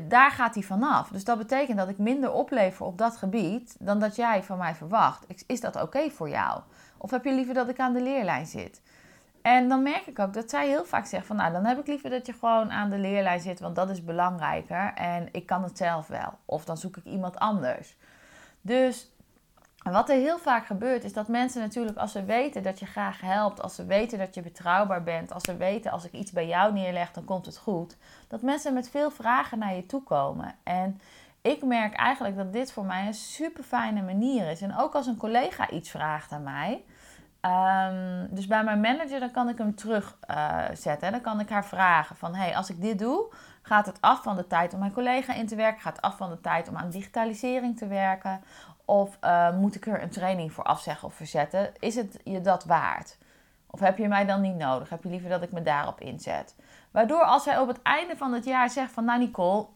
daar 0.08 0.30
gaat 0.30 0.54
hij 0.54 0.62
vanaf. 0.62 1.08
Dus 1.08 1.24
dat 1.24 1.38
betekent 1.38 1.78
dat 1.78 1.88
ik 1.88 1.98
minder 1.98 2.32
oplever 2.32 2.86
op 2.86 2.98
dat 2.98 3.16
gebied 3.16 3.76
dan 3.78 4.00
dat 4.00 4.16
jij 4.16 4.42
van 4.42 4.58
mij 4.58 4.74
verwacht. 4.74 5.44
Is 5.46 5.60
dat 5.60 5.82
oké 5.82 6.10
voor 6.10 6.28
jou? 6.28 6.60
Of 6.98 7.10
heb 7.10 7.24
je 7.24 7.32
liever 7.32 7.54
dat 7.54 7.68
ik 7.68 7.78
aan 7.78 7.92
de 7.92 8.02
leerlijn 8.02 8.46
zit? 8.46 8.82
En 9.42 9.68
dan 9.68 9.82
merk 9.82 10.06
ik 10.06 10.18
ook 10.18 10.32
dat 10.32 10.50
zij 10.50 10.68
heel 10.68 10.84
vaak 10.84 11.06
zegt 11.06 11.26
van 11.26 11.36
nou, 11.36 11.52
dan 11.52 11.64
heb 11.64 11.78
ik 11.78 11.86
liever 11.86 12.10
dat 12.10 12.26
je 12.26 12.32
gewoon 12.32 12.70
aan 12.70 12.90
de 12.90 12.98
leerlijn 12.98 13.40
zit, 13.40 13.60
want 13.60 13.76
dat 13.76 13.90
is 13.90 14.04
belangrijker 14.04 14.92
en 14.94 15.28
ik 15.32 15.46
kan 15.46 15.62
het 15.62 15.76
zelf 15.76 16.06
wel. 16.06 16.38
Of 16.44 16.64
dan 16.64 16.76
zoek 16.76 16.96
ik 16.96 17.04
iemand 17.04 17.38
anders. 17.38 17.96
Dus 18.60 19.12
wat 19.82 20.08
er 20.08 20.16
heel 20.16 20.38
vaak 20.38 20.66
gebeurt, 20.66 21.04
is 21.04 21.12
dat 21.12 21.28
mensen 21.28 21.60
natuurlijk, 21.60 21.98
als 21.98 22.12
ze 22.12 22.24
weten 22.24 22.62
dat 22.62 22.78
je 22.78 22.86
graag 22.86 23.20
helpt, 23.20 23.62
als 23.62 23.74
ze 23.74 23.86
weten 23.86 24.18
dat 24.18 24.34
je 24.34 24.42
betrouwbaar 24.42 25.02
bent, 25.02 25.32
als 25.32 25.42
ze 25.42 25.56
weten 25.56 25.90
als 25.90 26.04
ik 26.04 26.12
iets 26.12 26.32
bij 26.32 26.46
jou 26.46 26.72
neerleg, 26.72 27.12
dan 27.12 27.24
komt 27.24 27.46
het 27.46 27.58
goed, 27.58 27.96
dat 28.28 28.42
mensen 28.42 28.74
met 28.74 28.90
veel 28.90 29.10
vragen 29.10 29.58
naar 29.58 29.74
je 29.74 29.86
toe 29.86 30.02
komen. 30.02 30.54
En 30.62 31.00
ik 31.42 31.64
merk 31.64 31.94
eigenlijk 31.94 32.36
dat 32.36 32.52
dit 32.52 32.72
voor 32.72 32.84
mij 32.84 33.06
een 33.06 33.14
super 33.14 33.64
fijne 33.64 34.02
manier 34.02 34.50
is. 34.50 34.60
En 34.60 34.76
ook 34.76 34.94
als 34.94 35.06
een 35.06 35.16
collega 35.16 35.70
iets 35.70 35.90
vraagt 35.90 36.32
aan 36.32 36.42
mij. 36.42 36.84
Um, 37.40 38.28
dus 38.30 38.46
bij 38.46 38.64
mijn 38.64 38.80
manager, 38.80 39.20
dan 39.20 39.30
kan 39.30 39.48
ik 39.48 39.58
hem 39.58 39.74
terugzetten. 39.74 41.06
Uh, 41.06 41.10
dan 41.10 41.20
kan 41.20 41.40
ik 41.40 41.48
haar 41.48 41.64
vragen 41.64 42.16
van, 42.16 42.34
hey, 42.34 42.56
als 42.56 42.70
ik 42.70 42.80
dit 42.80 42.98
doe, 42.98 43.32
gaat 43.62 43.86
het 43.86 44.00
af 44.00 44.22
van 44.22 44.36
de 44.36 44.46
tijd 44.46 44.72
om 44.72 44.78
mijn 44.78 44.92
collega 44.92 45.34
in 45.34 45.46
te 45.46 45.56
werken? 45.56 45.80
Gaat 45.80 45.96
het 45.96 46.04
af 46.04 46.16
van 46.16 46.30
de 46.30 46.40
tijd 46.40 46.68
om 46.68 46.76
aan 46.76 46.90
digitalisering 46.90 47.76
te 47.78 47.86
werken? 47.86 48.42
Of 48.92 49.18
uh, 49.24 49.56
moet 49.56 49.74
ik 49.74 49.86
er 49.86 50.02
een 50.02 50.10
training 50.10 50.52
voor 50.52 50.64
afzeggen 50.64 51.08
of 51.08 51.14
verzetten? 51.14 51.72
Is 51.78 51.94
het 51.94 52.20
je 52.24 52.40
dat 52.40 52.64
waard? 52.64 53.18
Of 53.66 53.80
heb 53.80 53.98
je 53.98 54.08
mij 54.08 54.24
dan 54.24 54.40
niet 54.40 54.56
nodig? 54.56 54.88
Heb 54.88 55.02
je 55.02 55.08
liever 55.08 55.28
dat 55.28 55.42
ik 55.42 55.52
me 55.52 55.62
daarop 55.62 56.00
inzet? 56.00 56.54
Waardoor 56.90 57.22
als 57.22 57.44
hij 57.44 57.58
op 57.58 57.68
het 57.68 57.82
einde 57.82 58.16
van 58.16 58.32
het 58.32 58.44
jaar 58.44 58.70
zegt 58.70 58.92
van... 58.92 59.04
Nou 59.04 59.18
Nicole, 59.18 59.66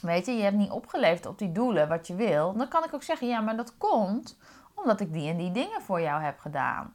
weet 0.00 0.26
je, 0.26 0.32
je 0.32 0.42
hebt 0.42 0.56
niet 0.56 0.70
opgeleverd 0.70 1.26
op 1.26 1.38
die 1.38 1.52
doelen 1.52 1.88
wat 1.88 2.06
je 2.06 2.14
wil. 2.14 2.52
Dan 2.52 2.68
kan 2.68 2.84
ik 2.84 2.94
ook 2.94 3.02
zeggen, 3.02 3.26
ja, 3.26 3.40
maar 3.40 3.56
dat 3.56 3.76
komt 3.78 4.38
omdat 4.74 5.00
ik 5.00 5.12
die 5.12 5.30
en 5.30 5.36
die 5.36 5.52
dingen 5.52 5.82
voor 5.82 6.00
jou 6.00 6.22
heb 6.22 6.38
gedaan. 6.38 6.94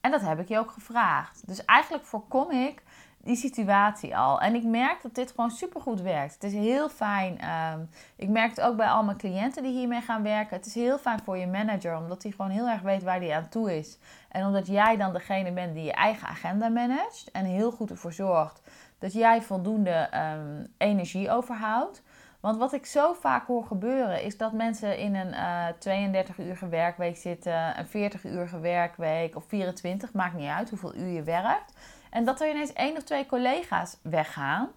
En 0.00 0.10
dat 0.10 0.20
heb 0.20 0.38
ik 0.38 0.48
je 0.48 0.58
ook 0.58 0.70
gevraagd. 0.70 1.46
Dus 1.46 1.64
eigenlijk 1.64 2.04
voorkom 2.04 2.50
ik 2.50 2.82
die 3.24 3.36
situatie 3.36 4.16
al. 4.16 4.40
En 4.40 4.54
ik 4.54 4.64
merk 4.64 5.02
dat 5.02 5.14
dit 5.14 5.30
gewoon 5.30 5.50
supergoed 5.50 6.00
werkt. 6.00 6.34
Het 6.34 6.42
is 6.42 6.52
heel 6.52 6.88
fijn. 6.88 7.40
Ehm, 7.40 7.78
ik 8.16 8.28
merk 8.28 8.50
het 8.50 8.60
ook 8.60 8.76
bij 8.76 8.88
al 8.88 9.04
mijn 9.04 9.16
cliënten 9.16 9.62
die 9.62 9.72
hiermee 9.72 10.00
gaan 10.00 10.22
werken. 10.22 10.56
Het 10.56 10.66
is 10.66 10.74
heel 10.74 10.98
fijn 10.98 11.20
voor 11.24 11.36
je 11.36 11.46
manager, 11.46 11.96
omdat 11.96 12.22
hij 12.22 12.32
gewoon 12.32 12.50
heel 12.50 12.68
erg 12.68 12.80
weet 12.80 13.02
waar 13.02 13.20
hij 13.20 13.34
aan 13.34 13.48
toe 13.48 13.76
is. 13.78 13.98
En 14.28 14.46
omdat 14.46 14.66
jij 14.66 14.96
dan 14.96 15.12
degene 15.12 15.52
bent 15.52 15.74
die 15.74 15.84
je 15.84 15.92
eigen 15.92 16.28
agenda 16.28 16.68
managt 16.68 17.30
en 17.30 17.44
heel 17.44 17.70
goed 17.70 17.90
ervoor 17.90 18.12
zorgt 18.12 18.60
dat 18.98 19.12
jij 19.12 19.42
voldoende 19.42 20.08
um, 20.14 20.66
energie 20.78 21.30
overhoudt. 21.30 22.02
Want 22.40 22.56
wat 22.56 22.72
ik 22.72 22.86
zo 22.86 23.12
vaak 23.12 23.46
hoor 23.46 23.64
gebeuren 23.64 24.22
is 24.22 24.36
dat 24.36 24.52
mensen 24.52 24.98
in 24.98 25.14
een 25.14 25.32
uh, 25.32 26.24
32-uurige 26.24 26.68
werkweek 26.68 27.16
zitten, 27.16 27.78
een 27.78 28.12
40-uurige 28.12 28.60
werkweek 28.60 29.36
of 29.36 29.44
24, 29.44 30.12
maakt 30.12 30.34
niet 30.34 30.48
uit 30.48 30.70
hoeveel 30.70 30.94
uur 30.94 31.08
je 31.12 31.22
werkt. 31.22 31.72
En 32.14 32.24
dat 32.24 32.40
er 32.40 32.50
ineens 32.50 32.72
één 32.72 32.96
of 32.96 33.02
twee 33.02 33.26
collega's 33.26 33.96
weggaan. 34.02 34.68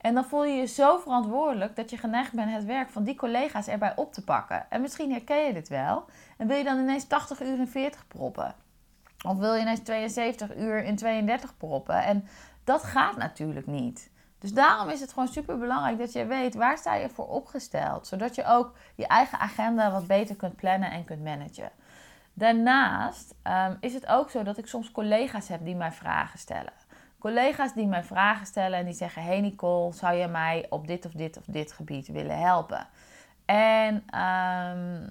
En 0.00 0.14
dan 0.14 0.24
voel 0.24 0.44
je 0.44 0.54
je 0.54 0.66
zo 0.66 0.98
verantwoordelijk 0.98 1.76
dat 1.76 1.90
je 1.90 1.96
geneigd 1.96 2.32
bent 2.32 2.52
het 2.52 2.64
werk 2.64 2.90
van 2.90 3.04
die 3.04 3.14
collega's 3.14 3.66
erbij 3.66 3.92
op 3.96 4.12
te 4.12 4.24
pakken. 4.24 4.70
En 4.70 4.80
misschien 4.80 5.10
herken 5.10 5.46
je 5.46 5.52
dit 5.52 5.68
wel. 5.68 6.04
En 6.36 6.46
wil 6.46 6.56
je 6.56 6.64
dan 6.64 6.78
ineens 6.78 7.06
80 7.06 7.40
uur 7.40 7.58
in 7.58 7.68
40 7.68 8.06
proppen? 8.06 8.54
Of 9.26 9.38
wil 9.38 9.54
je 9.54 9.60
ineens 9.60 9.80
72 9.80 10.56
uur 10.56 10.84
in 10.84 10.96
32 10.96 11.56
proppen? 11.56 12.02
En 12.02 12.28
dat 12.64 12.82
gaat 12.82 13.16
natuurlijk 13.16 13.66
niet. 13.66 14.10
Dus 14.38 14.52
daarom 14.52 14.88
is 14.88 15.00
het 15.00 15.12
gewoon 15.12 15.28
super 15.28 15.58
belangrijk 15.58 15.98
dat 15.98 16.12
je 16.12 16.26
weet 16.26 16.54
waar 16.54 16.78
sta 16.78 16.94
je 16.94 17.08
voor 17.08 17.28
opgesteld. 17.28 18.06
Zodat 18.06 18.34
je 18.34 18.44
ook 18.44 18.76
je 18.94 19.06
eigen 19.06 19.38
agenda 19.38 19.90
wat 19.90 20.06
beter 20.06 20.36
kunt 20.36 20.56
plannen 20.56 20.90
en 20.90 21.04
kunt 21.04 21.24
managen. 21.24 21.70
Daarnaast 22.34 23.34
ehm, 23.42 23.74
is 23.80 23.94
het 23.94 24.06
ook 24.06 24.30
zo 24.30 24.42
dat 24.42 24.58
ik 24.58 24.66
soms 24.66 24.90
collega's 24.90 25.48
heb 25.48 25.64
die 25.64 25.76
mij 25.76 25.92
vragen 25.92 26.38
stellen. 26.38 26.72
Collega's 27.24 27.74
die 27.74 27.86
mij 27.86 28.04
vragen 28.04 28.46
stellen 28.46 28.78
en 28.78 28.84
die 28.84 28.94
zeggen: 28.94 29.22
Hey 29.22 29.40
Nicole, 29.40 29.92
zou 29.92 30.14
je 30.14 30.26
mij 30.26 30.66
op 30.70 30.86
dit 30.86 31.06
of 31.06 31.12
dit 31.12 31.36
of 31.36 31.44
dit 31.46 31.72
gebied 31.72 32.06
willen 32.06 32.38
helpen? 32.38 32.86
En 33.44 34.02
ehm, 34.10 35.08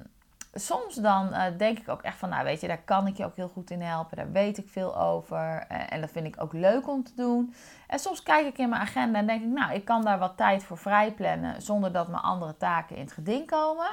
soms 0.54 0.96
dan 0.96 1.34
eh, 1.34 1.58
denk 1.58 1.80
ik 1.80 1.90
ook 1.90 2.02
echt 2.02 2.18
van: 2.18 2.30
Nou, 2.30 2.44
weet 2.44 2.62
je, 2.62 2.68
daar 2.68 2.82
kan 2.86 3.08
ik 3.08 3.18
je 3.18 3.26
ook 3.26 3.36
heel 3.36 3.48
goed 3.48 3.72
in 3.72 3.82
helpen. 3.82 4.18
Daar 4.18 4.32
weet 4.32 4.58
ik 4.58 4.70
veel 4.70 4.98
over. 4.98 5.66
Uh, 5.72 5.94
en 5.94 6.02
dat 6.02 6.12
vind 6.12 6.26
ik 6.26 6.42
ook 6.42 6.54
leuk 6.54 6.88
om 6.88 7.04
te 7.04 7.16
doen. 7.16 7.54
En 7.88 8.00
soms 8.00 8.24
kijk 8.24 8.48
ik 8.48 8.58
in 8.58 8.70
mijn 8.70 8.82
agenda 8.82 9.20
en 9.20 9.28
denk 9.28 9.42
ik: 9.42 9.50
Nou, 9.50 9.74
ik 9.74 9.86
kan 9.86 10.04
daar 10.04 10.20
wat 10.20 10.38
tijd 10.38 10.64
voor 10.64 10.78
vrij 10.78 11.12
plannen 11.12 11.62
zonder 11.62 11.92
dat 11.92 12.08
mijn 12.08 12.24
andere 12.24 12.58
taken 12.58 12.96
in 12.96 13.04
het 13.04 13.14
geding 13.14 13.48
komen. 13.48 13.90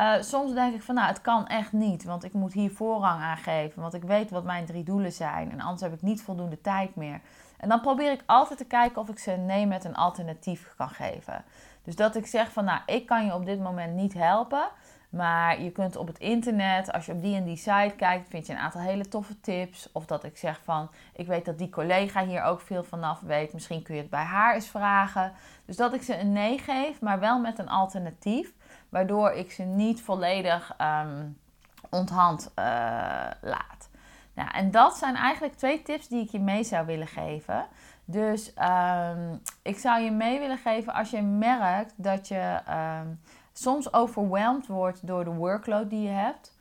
Uh, 0.00 0.14
soms 0.20 0.52
denk 0.54 0.74
ik 0.74 0.82
van 0.82 0.94
nou, 0.94 1.08
het 1.08 1.20
kan 1.20 1.46
echt 1.46 1.72
niet, 1.72 2.04
want 2.04 2.24
ik 2.24 2.32
moet 2.32 2.52
hier 2.52 2.70
voorrang 2.70 3.22
aan 3.22 3.36
geven, 3.36 3.82
want 3.82 3.94
ik 3.94 4.02
weet 4.02 4.30
wat 4.30 4.44
mijn 4.44 4.66
drie 4.66 4.82
doelen 4.82 5.12
zijn 5.12 5.50
en 5.50 5.60
anders 5.60 5.80
heb 5.80 5.92
ik 5.92 6.02
niet 6.02 6.22
voldoende 6.22 6.60
tijd 6.60 6.96
meer. 6.96 7.20
En 7.56 7.68
dan 7.68 7.80
probeer 7.80 8.12
ik 8.12 8.22
altijd 8.26 8.58
te 8.58 8.64
kijken 8.64 9.00
of 9.02 9.08
ik 9.08 9.18
ze 9.18 9.30
nee 9.30 9.66
met 9.66 9.84
een 9.84 9.96
alternatief 9.96 10.74
kan 10.76 10.88
geven. 10.88 11.44
Dus 11.84 11.96
dat 11.96 12.16
ik 12.16 12.26
zeg 12.26 12.52
van 12.52 12.64
nou, 12.64 12.80
ik 12.86 13.06
kan 13.06 13.24
je 13.24 13.34
op 13.34 13.44
dit 13.44 13.60
moment 13.60 13.94
niet 13.94 14.14
helpen, 14.14 14.68
maar 15.08 15.62
je 15.62 15.70
kunt 15.70 15.96
op 15.96 16.06
het 16.06 16.18
internet, 16.18 16.92
als 16.92 17.06
je 17.06 17.12
op 17.12 17.22
die 17.22 17.36
en 17.36 17.44
die 17.44 17.56
site 17.56 17.94
kijkt, 17.96 18.28
vind 18.28 18.46
je 18.46 18.52
een 18.52 18.58
aantal 18.58 18.80
hele 18.80 19.08
toffe 19.08 19.40
tips. 19.40 19.92
Of 19.92 20.06
dat 20.06 20.24
ik 20.24 20.36
zeg 20.36 20.60
van, 20.64 20.90
ik 21.12 21.26
weet 21.26 21.44
dat 21.44 21.58
die 21.58 21.70
collega 21.70 22.24
hier 22.24 22.42
ook 22.42 22.60
veel 22.60 22.84
vanaf 22.84 23.20
weet, 23.20 23.52
misschien 23.52 23.82
kun 23.82 23.94
je 23.94 24.00
het 24.00 24.10
bij 24.10 24.24
haar 24.24 24.54
eens 24.54 24.68
vragen. 24.68 25.32
Dus 25.64 25.76
dat 25.76 25.94
ik 25.94 26.02
ze 26.02 26.18
een 26.18 26.32
nee 26.32 26.58
geef, 26.58 27.00
maar 27.00 27.20
wel 27.20 27.40
met 27.40 27.58
een 27.58 27.68
alternatief 27.68 28.52
waardoor 28.88 29.32
ik 29.32 29.52
ze 29.52 29.62
niet 29.62 30.02
volledig 30.02 30.76
um, 30.80 31.38
onthand 31.90 32.52
uh, 32.58 32.64
laat. 33.40 33.88
Nou, 34.34 34.50
en 34.50 34.70
dat 34.70 34.96
zijn 34.96 35.14
eigenlijk 35.14 35.54
twee 35.54 35.82
tips 35.82 36.08
die 36.08 36.24
ik 36.24 36.30
je 36.30 36.40
mee 36.40 36.64
zou 36.64 36.86
willen 36.86 37.06
geven. 37.06 37.66
Dus 38.04 38.52
um, 39.10 39.40
ik 39.62 39.78
zou 39.78 40.00
je 40.00 40.10
mee 40.10 40.38
willen 40.38 40.58
geven 40.58 40.92
als 40.92 41.10
je 41.10 41.22
merkt 41.22 41.92
dat 41.96 42.28
je 42.28 42.60
um, 43.00 43.20
soms 43.52 43.92
overweldigd 43.92 44.66
wordt 44.66 45.06
door 45.06 45.24
de 45.24 45.30
workload 45.30 45.90
die 45.90 46.02
je 46.02 46.08
hebt. 46.08 46.56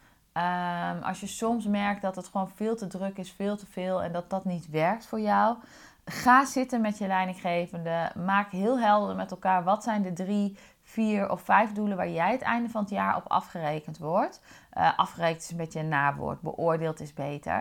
als 1.03 1.19
je 1.19 1.27
soms 1.27 1.65
merkt 1.65 2.01
dat 2.01 2.15
het 2.15 2.27
gewoon 2.27 2.50
veel 2.55 2.75
te 2.75 2.88
druk 2.88 3.17
is, 3.17 3.31
veel 3.31 3.57
te 3.57 3.65
veel 3.65 4.03
en 4.03 4.12
dat 4.12 4.29
dat 4.29 4.46
niet 4.46 4.69
werkt 4.69 5.05
voor 5.05 5.19
jou. 5.19 5.57
Ga 6.05 6.46
zitten 6.46 6.81
met 6.81 6.98
je 6.98 7.07
leidinggevende. 7.07 8.12
Maak 8.15 8.51
heel 8.51 8.79
helder 8.79 9.15
met 9.15 9.31
elkaar 9.31 9.63
wat 9.63 9.84
zijn 9.84 10.01
de 10.01 10.13
drie 10.13 10.57
vier 10.88 11.29
of 11.29 11.41
vijf 11.41 11.72
doelen 11.72 11.98
waar 11.98 12.10
jij 12.10 12.32
het 12.32 12.41
einde 12.41 12.70
van 12.70 12.82
het 12.82 12.89
jaar 12.89 13.15
op 13.15 13.27
afgerekend 13.27 13.98
wordt. 13.98 14.41
Uh, 14.77 14.98
afgerekend 14.98 15.41
is 15.41 15.51
een 15.51 15.58
beetje 15.58 15.79
een 15.79 15.88
nawoord, 15.88 16.41
beoordeeld 16.41 17.00
is 17.00 17.13
beter. 17.13 17.60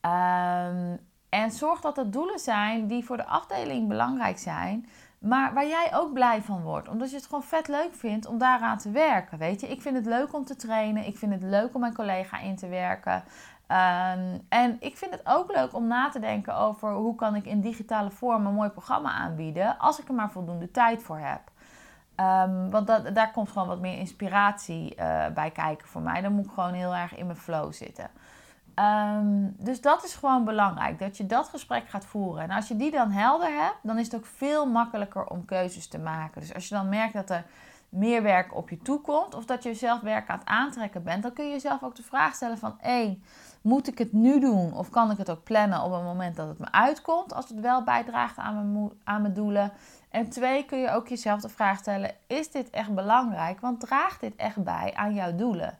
Um, 0.00 0.98
en 1.28 1.50
zorg 1.50 1.80
dat 1.80 1.96
het 1.96 2.12
doelen 2.12 2.38
zijn 2.38 2.86
die 2.86 3.04
voor 3.04 3.16
de 3.16 3.26
afdeling 3.26 3.88
belangrijk 3.88 4.38
zijn, 4.38 4.88
maar 5.18 5.54
waar 5.54 5.66
jij 5.66 5.90
ook 5.94 6.12
blij 6.12 6.42
van 6.42 6.62
wordt. 6.62 6.88
Omdat 6.88 7.10
je 7.10 7.16
het 7.16 7.24
gewoon 7.24 7.42
vet 7.42 7.68
leuk 7.68 7.94
vindt 7.94 8.26
om 8.26 8.38
daaraan 8.38 8.78
te 8.78 8.90
werken. 8.90 9.38
Weet 9.38 9.60
je, 9.60 9.68
ik 9.68 9.82
vind 9.82 9.96
het 9.96 10.06
leuk 10.06 10.34
om 10.34 10.44
te 10.44 10.56
trainen. 10.56 11.06
Ik 11.06 11.18
vind 11.18 11.32
het 11.32 11.42
leuk 11.42 11.74
om 11.74 11.80
mijn 11.80 11.94
collega 11.94 12.38
in 12.38 12.56
te 12.56 12.68
werken. 12.68 13.14
Um, 13.68 14.46
en 14.48 14.76
ik 14.80 14.96
vind 14.96 15.10
het 15.10 15.20
ook 15.24 15.54
leuk 15.54 15.74
om 15.74 15.86
na 15.86 16.08
te 16.08 16.18
denken 16.18 16.56
over 16.56 16.92
hoe 16.92 17.14
kan 17.14 17.34
ik 17.34 17.46
in 17.46 17.60
digitale 17.60 18.10
vorm 18.10 18.46
een 18.46 18.54
mooi 18.54 18.68
programma 18.68 19.10
aanbieden. 19.10 19.78
Als 19.78 20.00
ik 20.00 20.08
er 20.08 20.14
maar 20.14 20.30
voldoende 20.30 20.70
tijd 20.70 21.02
voor 21.02 21.18
heb. 21.18 21.51
Um, 22.16 22.70
want 22.70 22.86
dat, 22.86 23.14
daar 23.14 23.30
komt 23.30 23.48
gewoon 23.48 23.68
wat 23.68 23.80
meer 23.80 23.98
inspiratie 23.98 24.96
uh, 24.98 25.26
bij 25.34 25.50
kijken 25.50 25.88
voor 25.88 26.02
mij. 26.02 26.20
Dan 26.20 26.32
moet 26.32 26.44
ik 26.44 26.50
gewoon 26.54 26.72
heel 26.72 26.94
erg 26.94 27.16
in 27.16 27.26
mijn 27.26 27.38
flow 27.38 27.72
zitten. 27.72 28.10
Um, 28.74 29.54
dus 29.58 29.80
dat 29.80 30.04
is 30.04 30.14
gewoon 30.14 30.44
belangrijk, 30.44 30.98
dat 30.98 31.16
je 31.16 31.26
dat 31.26 31.48
gesprek 31.48 31.88
gaat 31.88 32.04
voeren. 32.04 32.42
En 32.42 32.50
als 32.50 32.68
je 32.68 32.76
die 32.76 32.90
dan 32.90 33.10
helder 33.10 33.48
hebt, 33.48 33.78
dan 33.82 33.98
is 33.98 34.04
het 34.04 34.14
ook 34.14 34.26
veel 34.26 34.66
makkelijker 34.66 35.24
om 35.26 35.44
keuzes 35.44 35.88
te 35.88 35.98
maken. 35.98 36.40
Dus 36.40 36.54
als 36.54 36.68
je 36.68 36.74
dan 36.74 36.88
merkt 36.88 37.12
dat 37.12 37.30
er 37.30 37.44
meer 37.88 38.22
werk 38.22 38.56
op 38.56 38.70
je 38.70 38.78
toe 38.78 39.00
komt, 39.00 39.34
of 39.34 39.44
dat 39.44 39.62
je 39.62 39.74
zelf 39.74 40.00
werk 40.00 40.28
aan 40.28 40.38
het 40.38 40.48
aantrekken 40.48 41.02
bent, 41.02 41.22
dan 41.22 41.32
kun 41.32 41.44
je 41.44 41.50
jezelf 41.50 41.82
ook 41.82 41.96
de 41.96 42.02
vraag 42.02 42.34
stellen 42.34 42.58
van, 42.58 42.80
één, 42.80 43.22
moet 43.60 43.88
ik 43.88 43.98
het 43.98 44.12
nu 44.12 44.40
doen? 44.40 44.74
Of 44.74 44.90
kan 44.90 45.10
ik 45.10 45.18
het 45.18 45.30
ook 45.30 45.42
plannen 45.42 45.82
op 45.82 45.92
een 45.92 46.04
moment 46.04 46.36
dat 46.36 46.48
het 46.48 46.58
me 46.58 46.72
uitkomt, 46.72 47.34
als 47.34 47.48
het 47.48 47.60
wel 47.60 47.82
bijdraagt 47.82 48.36
aan 48.36 48.72
mijn, 48.72 48.90
aan 49.04 49.22
mijn 49.22 49.34
doelen? 49.34 49.72
En 50.12 50.28
twee, 50.28 50.64
kun 50.64 50.78
je 50.78 50.90
ook 50.90 51.08
jezelf 51.08 51.40
de 51.40 51.48
vraag 51.48 51.78
stellen: 51.78 52.14
is 52.26 52.50
dit 52.50 52.70
echt 52.70 52.94
belangrijk? 52.94 53.60
Want 53.60 53.80
draagt 53.80 54.20
dit 54.20 54.36
echt 54.36 54.64
bij 54.64 54.92
aan 54.94 55.14
jouw 55.14 55.36
doelen? 55.36 55.78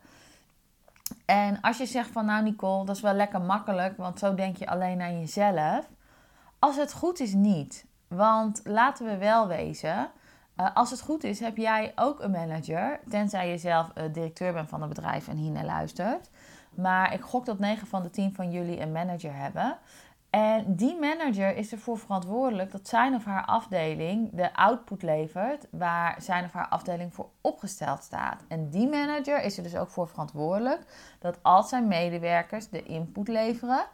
En 1.25 1.61
als 1.61 1.79
je 1.79 1.87
zegt 1.87 2.11
van 2.11 2.25
nou 2.25 2.43
Nicole, 2.43 2.85
dat 2.85 2.97
is 2.97 3.03
wel 3.03 3.15
lekker 3.15 3.41
makkelijk, 3.41 3.97
want 3.97 4.19
zo 4.19 4.35
denk 4.35 4.57
je 4.57 4.67
alleen 4.67 5.01
aan 5.01 5.21
jezelf. 5.21 5.89
Als 6.59 6.77
het 6.77 6.93
goed 6.93 7.21
is 7.21 7.35
niet. 7.35 7.85
Want 8.09 8.61
laten 8.65 9.07
we 9.07 9.17
wel 9.17 9.49
wezen, 9.49 10.11
uh, 10.57 10.67
als 10.75 10.91
het 10.91 11.01
goed 11.01 11.25
is, 11.25 11.41
heb 11.41 11.57
jij 11.57 11.93
ook 11.95 12.21
een 12.21 12.31
manager. 12.31 13.01
Tenzij 13.09 13.51
je 13.51 13.59
zelf 13.59 13.91
uh, 13.95 14.05
directeur 14.13 14.53
bent 14.53 14.69
van 14.69 14.83
een 14.83 14.89
bedrijf 14.89 15.29
en 15.29 15.37
hiernaar 15.37 15.65
luistert. 15.65 16.31
Maar 16.71 17.13
ik 17.13 17.21
gok 17.21 17.47
dat 17.47 17.59
9 17.59 17.87
van 17.87 18.03
de 18.03 18.11
10 18.11 18.35
van 18.35 18.51
jullie 18.51 18.81
een 18.81 18.93
manager 18.93 19.35
hebben. 19.35 19.79
En 20.33 20.75
die 20.77 20.99
manager 20.99 21.57
is 21.57 21.73
ervoor 21.73 21.99
verantwoordelijk 21.99 22.73
dat 22.73 22.89
zijn 22.89 23.15
of 23.15 23.25
haar 23.25 23.45
afdeling 23.45 24.31
de 24.33 24.55
output 24.55 25.03
levert 25.03 25.67
waar 25.71 26.23
zijn 26.23 26.45
of 26.45 26.53
haar 26.53 26.69
afdeling 26.69 27.15
voor 27.15 27.29
opgesteld 27.41 28.03
staat. 28.03 28.45
En 28.49 28.71
die 28.71 28.89
manager 28.89 29.43
is 29.43 29.57
er 29.57 29.63
dus 29.63 29.77
ook 29.77 29.91
voor 29.91 30.09
verantwoordelijk 30.09 30.81
dat 31.19 31.39
als 31.43 31.69
zijn 31.69 31.89
medewerkers 31.89 32.69
de 32.69 32.83
input 32.83 33.29
leveren 33.29 33.87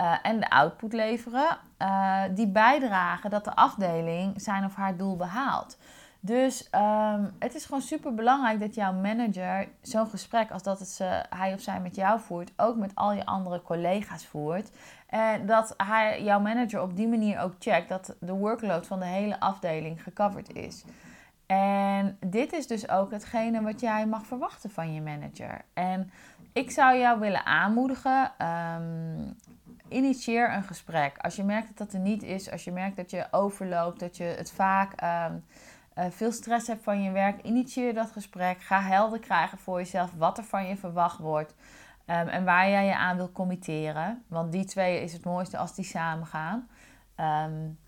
uh, 0.00 0.14
en 0.22 0.40
de 0.40 0.50
output 0.50 0.92
leveren, 0.92 1.58
uh, 1.78 2.22
die 2.34 2.48
bijdragen 2.48 3.30
dat 3.30 3.44
de 3.44 3.54
afdeling 3.54 4.40
zijn 4.40 4.64
of 4.64 4.74
haar 4.74 4.96
doel 4.96 5.16
behaalt. 5.16 5.78
Dus 6.20 6.68
um, 6.74 7.30
het 7.38 7.54
is 7.54 7.64
gewoon 7.64 7.82
super 7.82 8.14
belangrijk 8.14 8.60
dat 8.60 8.74
jouw 8.74 8.92
manager 8.92 9.68
zo'n 9.82 10.08
gesprek 10.08 10.50
als 10.50 10.62
dat 10.62 10.78
het 10.78 11.00
hij 11.30 11.52
of 11.52 11.60
zij 11.60 11.80
met 11.80 11.96
jou 11.96 12.20
voert, 12.20 12.52
ook 12.56 12.76
met 12.76 12.94
al 12.94 13.12
je 13.12 13.26
andere 13.26 13.62
collega's 13.62 14.26
voert. 14.26 14.70
En 15.06 15.46
dat 15.46 15.74
hij, 15.76 16.22
jouw 16.22 16.40
manager 16.40 16.82
op 16.82 16.96
die 16.96 17.08
manier 17.08 17.40
ook 17.40 17.52
checkt 17.58 17.88
dat 17.88 18.16
de 18.20 18.32
workload 18.32 18.86
van 18.86 18.98
de 18.98 19.06
hele 19.06 19.40
afdeling 19.40 20.02
gecoverd 20.02 20.54
is. 20.54 20.84
En 21.46 22.16
dit 22.20 22.52
is 22.52 22.66
dus 22.66 22.88
ook 22.88 23.10
hetgene 23.10 23.62
wat 23.62 23.80
jij 23.80 24.06
mag 24.06 24.26
verwachten 24.26 24.70
van 24.70 24.94
je 24.94 25.00
manager. 25.00 25.64
En 25.74 26.10
ik 26.52 26.70
zou 26.70 26.98
jou 26.98 27.20
willen 27.20 27.46
aanmoedigen. 27.46 28.32
Um, 28.42 29.36
initieer 29.88 30.52
een 30.52 30.62
gesprek. 30.62 31.18
Als 31.18 31.36
je 31.36 31.44
merkt 31.44 31.68
dat 31.68 31.76
dat 31.76 31.92
er 31.92 32.00
niet 32.00 32.22
is, 32.22 32.50
als 32.50 32.64
je 32.64 32.72
merkt 32.72 32.96
dat 32.96 33.10
je 33.10 33.26
overloopt, 33.30 34.00
dat 34.00 34.16
je 34.16 34.24
het 34.24 34.50
vaak 34.50 35.02
uh, 35.02 35.24
veel 36.10 36.32
stress 36.32 36.66
hebt 36.66 36.82
van 36.82 37.02
je 37.02 37.10
werk, 37.10 37.42
initieer 37.42 37.94
dat 37.94 38.10
gesprek. 38.10 38.60
Ga 38.60 38.80
helder 38.80 39.18
krijgen 39.18 39.58
voor 39.58 39.78
jezelf 39.78 40.10
wat 40.16 40.38
er 40.38 40.44
van 40.44 40.66
je 40.66 40.76
verwacht 40.76 41.18
wordt. 41.18 41.54
Um, 42.06 42.28
en 42.28 42.44
waar 42.44 42.68
jij 42.68 42.86
je 42.86 42.96
aan 42.96 43.16
wil 43.16 43.32
committeren. 43.32 44.24
Want 44.28 44.52
die 44.52 44.64
twee 44.64 45.02
is 45.02 45.12
het 45.12 45.24
mooiste 45.24 45.58
als 45.58 45.74
die 45.74 45.84
samen 45.84 46.26
gaan. 46.26 46.68
Um, 47.16 47.78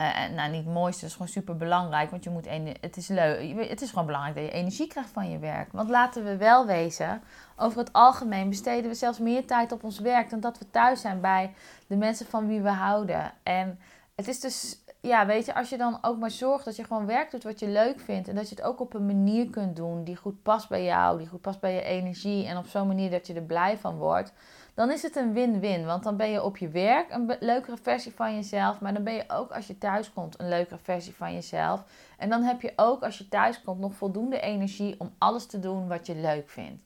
uh, 0.00 0.28
nou, 0.34 0.50
niet 0.50 0.64
het 0.64 0.74
mooiste, 0.74 1.06
is 1.06 1.12
gewoon 1.12 1.28
super 1.28 1.56
belangrijk. 1.56 2.10
Want 2.10 2.24
je 2.24 2.30
moet 2.30 2.48
het, 2.80 2.96
is 2.96 3.08
leuk, 3.08 3.68
het 3.68 3.82
is 3.82 3.88
gewoon 3.88 4.06
belangrijk 4.06 4.36
dat 4.36 4.44
je 4.44 4.50
energie 4.50 4.86
krijgt 4.86 5.10
van 5.10 5.30
je 5.30 5.38
werk. 5.38 5.72
Want 5.72 5.88
laten 5.88 6.24
we 6.24 6.36
wel 6.36 6.66
wezen, 6.66 7.22
over 7.56 7.78
het 7.78 7.92
algemeen 7.92 8.48
besteden 8.48 8.90
we 8.90 8.96
zelfs 8.96 9.18
meer 9.18 9.46
tijd 9.46 9.72
op 9.72 9.84
ons 9.84 9.98
werk 9.98 10.30
dan 10.30 10.40
dat 10.40 10.58
we 10.58 10.70
thuis 10.70 11.00
zijn 11.00 11.20
bij 11.20 11.54
de 11.86 11.96
mensen 11.96 12.26
van 12.26 12.46
wie 12.46 12.60
we 12.60 12.70
houden. 12.70 13.32
En 13.42 13.80
het 14.14 14.28
is 14.28 14.40
dus 14.40 14.84
ja, 15.06 15.26
weet 15.26 15.46
je, 15.46 15.54
als 15.54 15.68
je 15.68 15.76
dan 15.76 15.98
ook 16.02 16.18
maar 16.18 16.30
zorgt 16.30 16.64
dat 16.64 16.76
je 16.76 16.84
gewoon 16.84 17.06
werk 17.06 17.30
doet 17.30 17.42
wat 17.42 17.58
je 17.58 17.68
leuk 17.68 18.00
vindt. 18.00 18.28
En 18.28 18.34
dat 18.34 18.48
je 18.48 18.54
het 18.54 18.64
ook 18.64 18.80
op 18.80 18.94
een 18.94 19.06
manier 19.06 19.50
kunt 19.50 19.76
doen 19.76 20.04
die 20.04 20.16
goed 20.16 20.42
past 20.42 20.68
bij 20.68 20.84
jou, 20.84 21.18
die 21.18 21.26
goed 21.26 21.40
past 21.40 21.60
bij 21.60 21.74
je 21.74 21.82
energie. 21.82 22.46
En 22.46 22.56
op 22.56 22.66
zo'n 22.66 22.86
manier 22.86 23.10
dat 23.10 23.26
je 23.26 23.34
er 23.34 23.42
blij 23.42 23.76
van 23.76 23.96
wordt. 23.96 24.32
Dan 24.74 24.90
is 24.90 25.02
het 25.02 25.16
een 25.16 25.32
win-win. 25.32 25.86
Want 25.86 26.02
dan 26.02 26.16
ben 26.16 26.30
je 26.30 26.42
op 26.42 26.56
je 26.56 26.68
werk 26.68 27.10
een 27.10 27.36
leukere 27.40 27.76
versie 27.82 28.12
van 28.14 28.34
jezelf. 28.34 28.80
Maar 28.80 28.94
dan 28.94 29.04
ben 29.04 29.14
je 29.14 29.24
ook 29.28 29.50
als 29.50 29.66
je 29.66 29.78
thuis 29.78 30.12
komt 30.12 30.40
een 30.40 30.48
leukere 30.48 30.78
versie 30.82 31.14
van 31.14 31.32
jezelf. 31.32 31.84
En 32.18 32.28
dan 32.28 32.42
heb 32.42 32.60
je 32.60 32.72
ook 32.76 33.02
als 33.02 33.18
je 33.18 33.28
thuis 33.28 33.62
komt 33.62 33.80
nog 33.80 33.94
voldoende 33.94 34.40
energie 34.40 34.94
om 34.98 35.14
alles 35.18 35.46
te 35.46 35.58
doen 35.58 35.88
wat 35.88 36.06
je 36.06 36.14
leuk 36.14 36.50
vindt. 36.50 36.82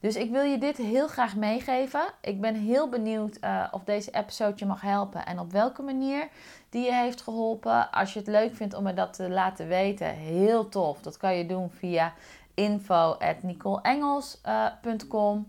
Dus 0.00 0.16
ik 0.16 0.30
wil 0.30 0.42
je 0.42 0.58
dit 0.58 0.76
heel 0.76 1.08
graag 1.08 1.36
meegeven. 1.36 2.00
Ik 2.20 2.40
ben 2.40 2.54
heel 2.54 2.88
benieuwd 2.88 3.38
uh, 3.40 3.64
of 3.70 3.84
deze 3.84 4.10
episode 4.10 4.54
je 4.56 4.66
mag 4.66 4.80
helpen 4.80 5.26
en 5.26 5.38
op 5.38 5.52
welke 5.52 5.82
manier 5.82 6.28
die 6.70 6.84
je 6.84 6.94
heeft 6.94 7.22
geholpen. 7.22 7.90
Als 7.90 8.12
je 8.12 8.18
het 8.18 8.28
leuk 8.28 8.56
vindt 8.56 8.74
om 8.74 8.82
me 8.82 8.94
dat 8.94 9.14
te 9.14 9.30
laten 9.30 9.68
weten, 9.68 10.08
heel 10.08 10.68
tof. 10.68 11.00
Dat 11.00 11.16
kan 11.16 11.36
je 11.36 11.46
doen 11.46 11.70
via 11.70 12.12
info.nicoleengels.com. 12.54 15.48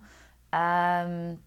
Um, 0.49 1.41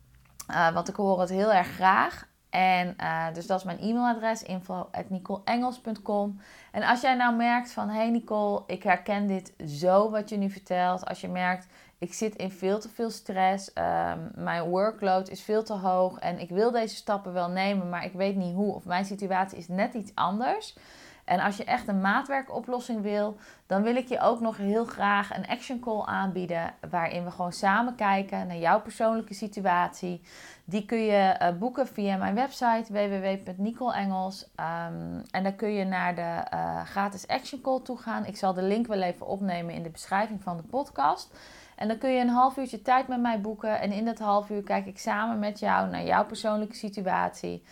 uh, 0.50 0.74
want 0.74 0.88
ik 0.88 0.94
hoor 0.94 1.20
het 1.20 1.30
heel 1.30 1.52
erg 1.52 1.68
graag. 1.68 2.30
En 2.50 2.96
uh, 3.00 3.26
dus 3.32 3.46
dat 3.46 3.58
is 3.58 3.64
mijn 3.64 3.78
e-mailadres, 3.78 4.42
info.nicoleengels.com. 4.42 6.40
En 6.72 6.82
als 6.82 7.00
jij 7.00 7.14
nou 7.14 7.37
merkt 7.37 7.72
van, 7.72 7.88
hey 7.88 8.11
Nicole, 8.11 8.62
ik 8.66 8.82
herken 8.82 9.26
dit 9.26 9.54
zo 9.66 10.11
wat 10.11 10.28
je 10.28 10.37
nu 10.37 10.50
vertelt. 10.50 11.06
Als 11.06 11.20
je 11.20 11.28
merkt, 11.28 11.66
ik 12.03 12.12
zit 12.12 12.37
in 12.37 12.51
veel 12.51 12.81
te 12.81 12.88
veel 12.88 13.11
stress, 13.11 13.71
um, 13.75 14.31
mijn 14.35 14.62
workload 14.62 15.29
is 15.29 15.43
veel 15.43 15.62
te 15.65 15.73
hoog 15.73 16.19
en 16.19 16.38
ik 16.38 16.49
wil 16.49 16.71
deze 16.71 16.95
stappen 16.95 17.33
wel 17.33 17.49
nemen, 17.51 17.88
maar 17.88 18.05
ik 18.05 18.12
weet 18.12 18.37
niet 18.37 18.55
hoe 18.55 18.75
of 18.75 18.85
mijn 18.85 19.05
situatie 19.05 19.59
is 19.59 19.69
net 19.69 19.95
iets 19.95 20.15
anders. 20.15 20.77
En 21.25 21.41
als 21.41 21.57
je 21.57 21.65
echt 21.65 21.88
een 21.88 22.01
maatwerkoplossing 22.01 23.03
wil, 23.03 23.37
dan 23.67 23.83
wil 23.83 23.97
ik 23.97 24.09
je 24.09 24.21
ook 24.21 24.41
nog 24.41 24.57
heel 24.57 24.85
graag 24.85 25.37
een 25.37 25.47
action 25.47 25.81
call 25.81 26.05
aanbieden. 26.05 26.75
Waarin 26.91 27.25
we 27.25 27.31
gewoon 27.31 27.53
samen 27.53 27.95
kijken 27.95 28.47
naar 28.47 28.57
jouw 28.57 28.81
persoonlijke 28.81 29.35
situatie. 29.35 30.23
Die 30.65 30.85
kun 30.85 31.05
je 31.05 31.37
uh, 31.43 31.59
boeken 31.59 31.87
via 31.87 32.17
mijn 32.17 32.35
website 32.35 32.93
www.nicolengels. 32.93 34.45
Um, 34.45 35.23
en 35.31 35.43
dan 35.43 35.57
kun 35.57 35.73
je 35.73 35.85
naar 35.85 36.15
de 36.15 36.43
uh, 36.55 36.85
gratis 36.85 37.27
action 37.27 37.61
call 37.61 37.81
toe 37.83 37.99
gaan. 37.99 38.27
Ik 38.27 38.37
zal 38.37 38.55
de 38.55 38.62
link 38.62 38.87
wel 38.87 39.03
even 39.03 39.27
opnemen 39.27 39.75
in 39.75 39.83
de 39.83 39.91
beschrijving 39.91 40.43
van 40.43 40.57
de 40.57 40.62
podcast. 40.62 41.35
En 41.83 41.88
dan 41.88 41.99
kun 41.99 42.11
je 42.11 42.21
een 42.21 42.29
half 42.29 42.57
uurtje 42.57 42.83
tijd 42.83 43.09
met 43.09 43.21
mij 43.21 43.40
boeken. 43.40 43.81
En 43.81 43.92
in 43.92 44.05
dat 44.05 44.18
half 44.18 44.51
uur 44.51 44.62
kijk 44.62 44.87
ik 44.87 44.99
samen 44.99 45.38
met 45.38 45.59
jou 45.59 45.88
naar 45.88 46.05
jouw 46.05 46.25
persoonlijke 46.27 46.75
situatie. 46.75 47.64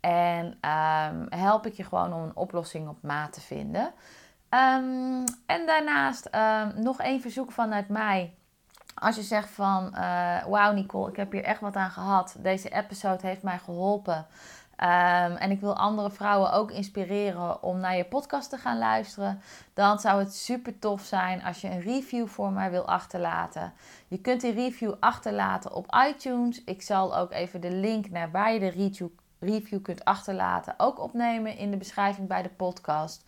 En 0.00 0.46
um, 0.46 1.26
help 1.28 1.66
ik 1.66 1.74
je 1.74 1.84
gewoon 1.84 2.12
om 2.12 2.22
een 2.22 2.36
oplossing 2.36 2.88
op 2.88 3.02
maat 3.02 3.32
te 3.32 3.40
vinden. 3.40 3.92
Um, 4.50 5.24
en 5.46 5.66
daarnaast 5.66 6.28
um, 6.34 6.82
nog 6.82 7.00
één 7.00 7.20
verzoek 7.20 7.52
vanuit 7.52 7.88
mij. 7.88 8.34
Als 8.94 9.16
je 9.16 9.22
zegt 9.22 9.50
van, 9.50 9.94
uh, 9.94 10.44
wauw 10.44 10.72
Nicole, 10.72 11.10
ik 11.10 11.16
heb 11.16 11.32
hier 11.32 11.44
echt 11.44 11.60
wat 11.60 11.76
aan 11.76 11.90
gehad. 11.90 12.36
Deze 12.38 12.68
episode 12.68 13.26
heeft 13.26 13.42
mij 13.42 13.58
geholpen. 13.58 14.26
En 14.76 15.50
ik 15.50 15.60
wil 15.60 15.76
andere 15.76 16.10
vrouwen 16.10 16.52
ook 16.52 16.70
inspireren 16.70 17.62
om 17.62 17.80
naar 17.80 17.96
je 17.96 18.04
podcast 18.04 18.50
te 18.50 18.56
gaan 18.56 18.78
luisteren. 18.78 19.40
Dan 19.74 19.98
zou 19.98 20.18
het 20.18 20.34
super 20.34 20.78
tof 20.78 21.02
zijn 21.02 21.42
als 21.42 21.60
je 21.60 21.70
een 21.70 21.80
review 21.80 22.26
voor 22.26 22.52
mij 22.52 22.70
wil 22.70 22.86
achterlaten. 22.86 23.72
Je 24.08 24.18
kunt 24.18 24.40
die 24.40 24.52
review 24.52 24.92
achterlaten 25.00 25.72
op 25.72 25.96
iTunes. 26.08 26.64
Ik 26.64 26.82
zal 26.82 27.16
ook 27.16 27.32
even 27.32 27.60
de 27.60 27.70
link 27.70 28.10
naar 28.10 28.30
waar 28.30 28.52
je 28.52 28.58
de 28.58 28.68
review 28.68 29.08
review 29.44 29.82
kunt 29.82 30.04
achterlaten, 30.04 30.74
ook 30.76 31.00
opnemen 31.00 31.56
in 31.56 31.70
de 31.70 31.76
beschrijving 31.76 32.28
bij 32.28 32.42
de 32.42 32.48
podcast. 32.48 33.24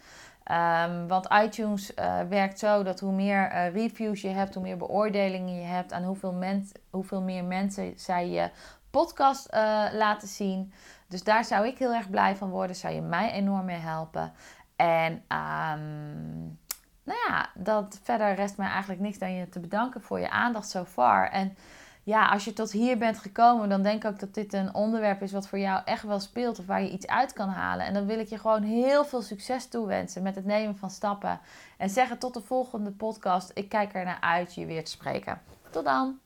Um, 0.53 1.09
want 1.09 1.29
iTunes 1.45 1.95
uh, 1.95 2.21
werkt 2.29 2.59
zo 2.59 2.83
dat 2.83 3.01
hoe 3.01 3.13
meer 3.13 3.53
uh, 3.53 3.73
reviews 3.73 4.21
je 4.21 4.29
hebt, 4.29 4.55
hoe 4.55 4.63
meer 4.63 4.77
beoordelingen 4.77 5.55
je 5.55 5.67
hebt, 5.67 5.93
aan 5.93 6.05
hoeveel, 6.05 6.33
men, 6.33 6.69
hoeveel 6.91 7.23
meer 7.23 7.45
mensen 7.45 7.93
zij 7.97 8.29
je 8.29 8.51
podcast 8.97 9.49
uh, 9.55 9.85
laten 9.93 10.29
zien. 10.29 10.73
Dus 11.09 11.23
daar 11.25 11.45
zou 11.45 11.67
ik 11.67 11.79
heel 11.79 11.95
erg 11.95 12.11
blij 12.11 12.37
van 12.37 12.51
worden, 12.51 12.77
zou 12.77 12.95
je 12.95 13.01
mij 13.01 13.33
enorm 13.33 13.65
mee 13.65 13.79
helpen. 13.79 14.33
En 14.77 15.13
um, 15.13 16.59
nou 17.03 17.19
ja, 17.29 17.49
dat, 17.55 18.01
verder 18.03 18.35
rest 18.35 18.57
mij 18.57 18.69
eigenlijk 18.69 19.01
niks 19.01 19.19
dan 19.19 19.33
je 19.33 19.49
te 19.49 19.61
bedanken 19.61 20.03
voor 20.03 20.21
je 20.21 20.31
aandacht 20.31 20.69
so 20.69 20.85
far. 20.85 21.31
En 21.31 21.57
ja, 22.03 22.29
als 22.29 22.45
je 22.45 22.53
tot 22.53 22.73
hier 22.73 22.99
bent 22.99 23.19
gekomen, 23.19 23.69
dan 23.69 23.83
denk 23.83 24.05
ik 24.05 24.11
ook 24.11 24.19
dat 24.19 24.35
dit 24.35 24.53
een 24.53 24.75
onderwerp 24.75 25.23
is 25.23 25.33
wat 25.33 25.49
voor 25.49 25.59
jou 25.59 25.83
echt 25.85 26.03
wel 26.03 26.21
speelt 26.21 26.59
of 26.59 26.67
waar 26.67 26.83
je 26.83 26.91
iets 26.91 27.07
uit 27.07 27.33
kan 27.33 27.49
halen. 27.49 27.87
En 27.87 27.95
dan 27.95 28.07
wil 28.07 28.19
ik 28.19 28.29
je 28.29 28.39
gewoon 28.39 28.63
heel 28.63 29.05
veel 29.05 29.23
succes 29.23 29.69
toewensen 29.69 30.23
met 30.23 30.35
het 30.35 30.45
nemen 30.45 30.77
van 30.77 30.91
stappen. 30.91 31.41
En 31.77 31.91
zeggen 31.91 32.19
tot 32.19 32.35
de 32.35 32.43
volgende 32.43 32.91
podcast. 32.91 33.51
Ik 33.55 33.69
kijk 33.69 33.95
er 33.95 34.05
naar 34.05 34.21
uit 34.21 34.55
je 34.55 34.67
weer 34.67 34.85
te 34.85 34.91
spreken. 34.91 35.41
Tot 35.71 35.85
dan! 35.85 36.26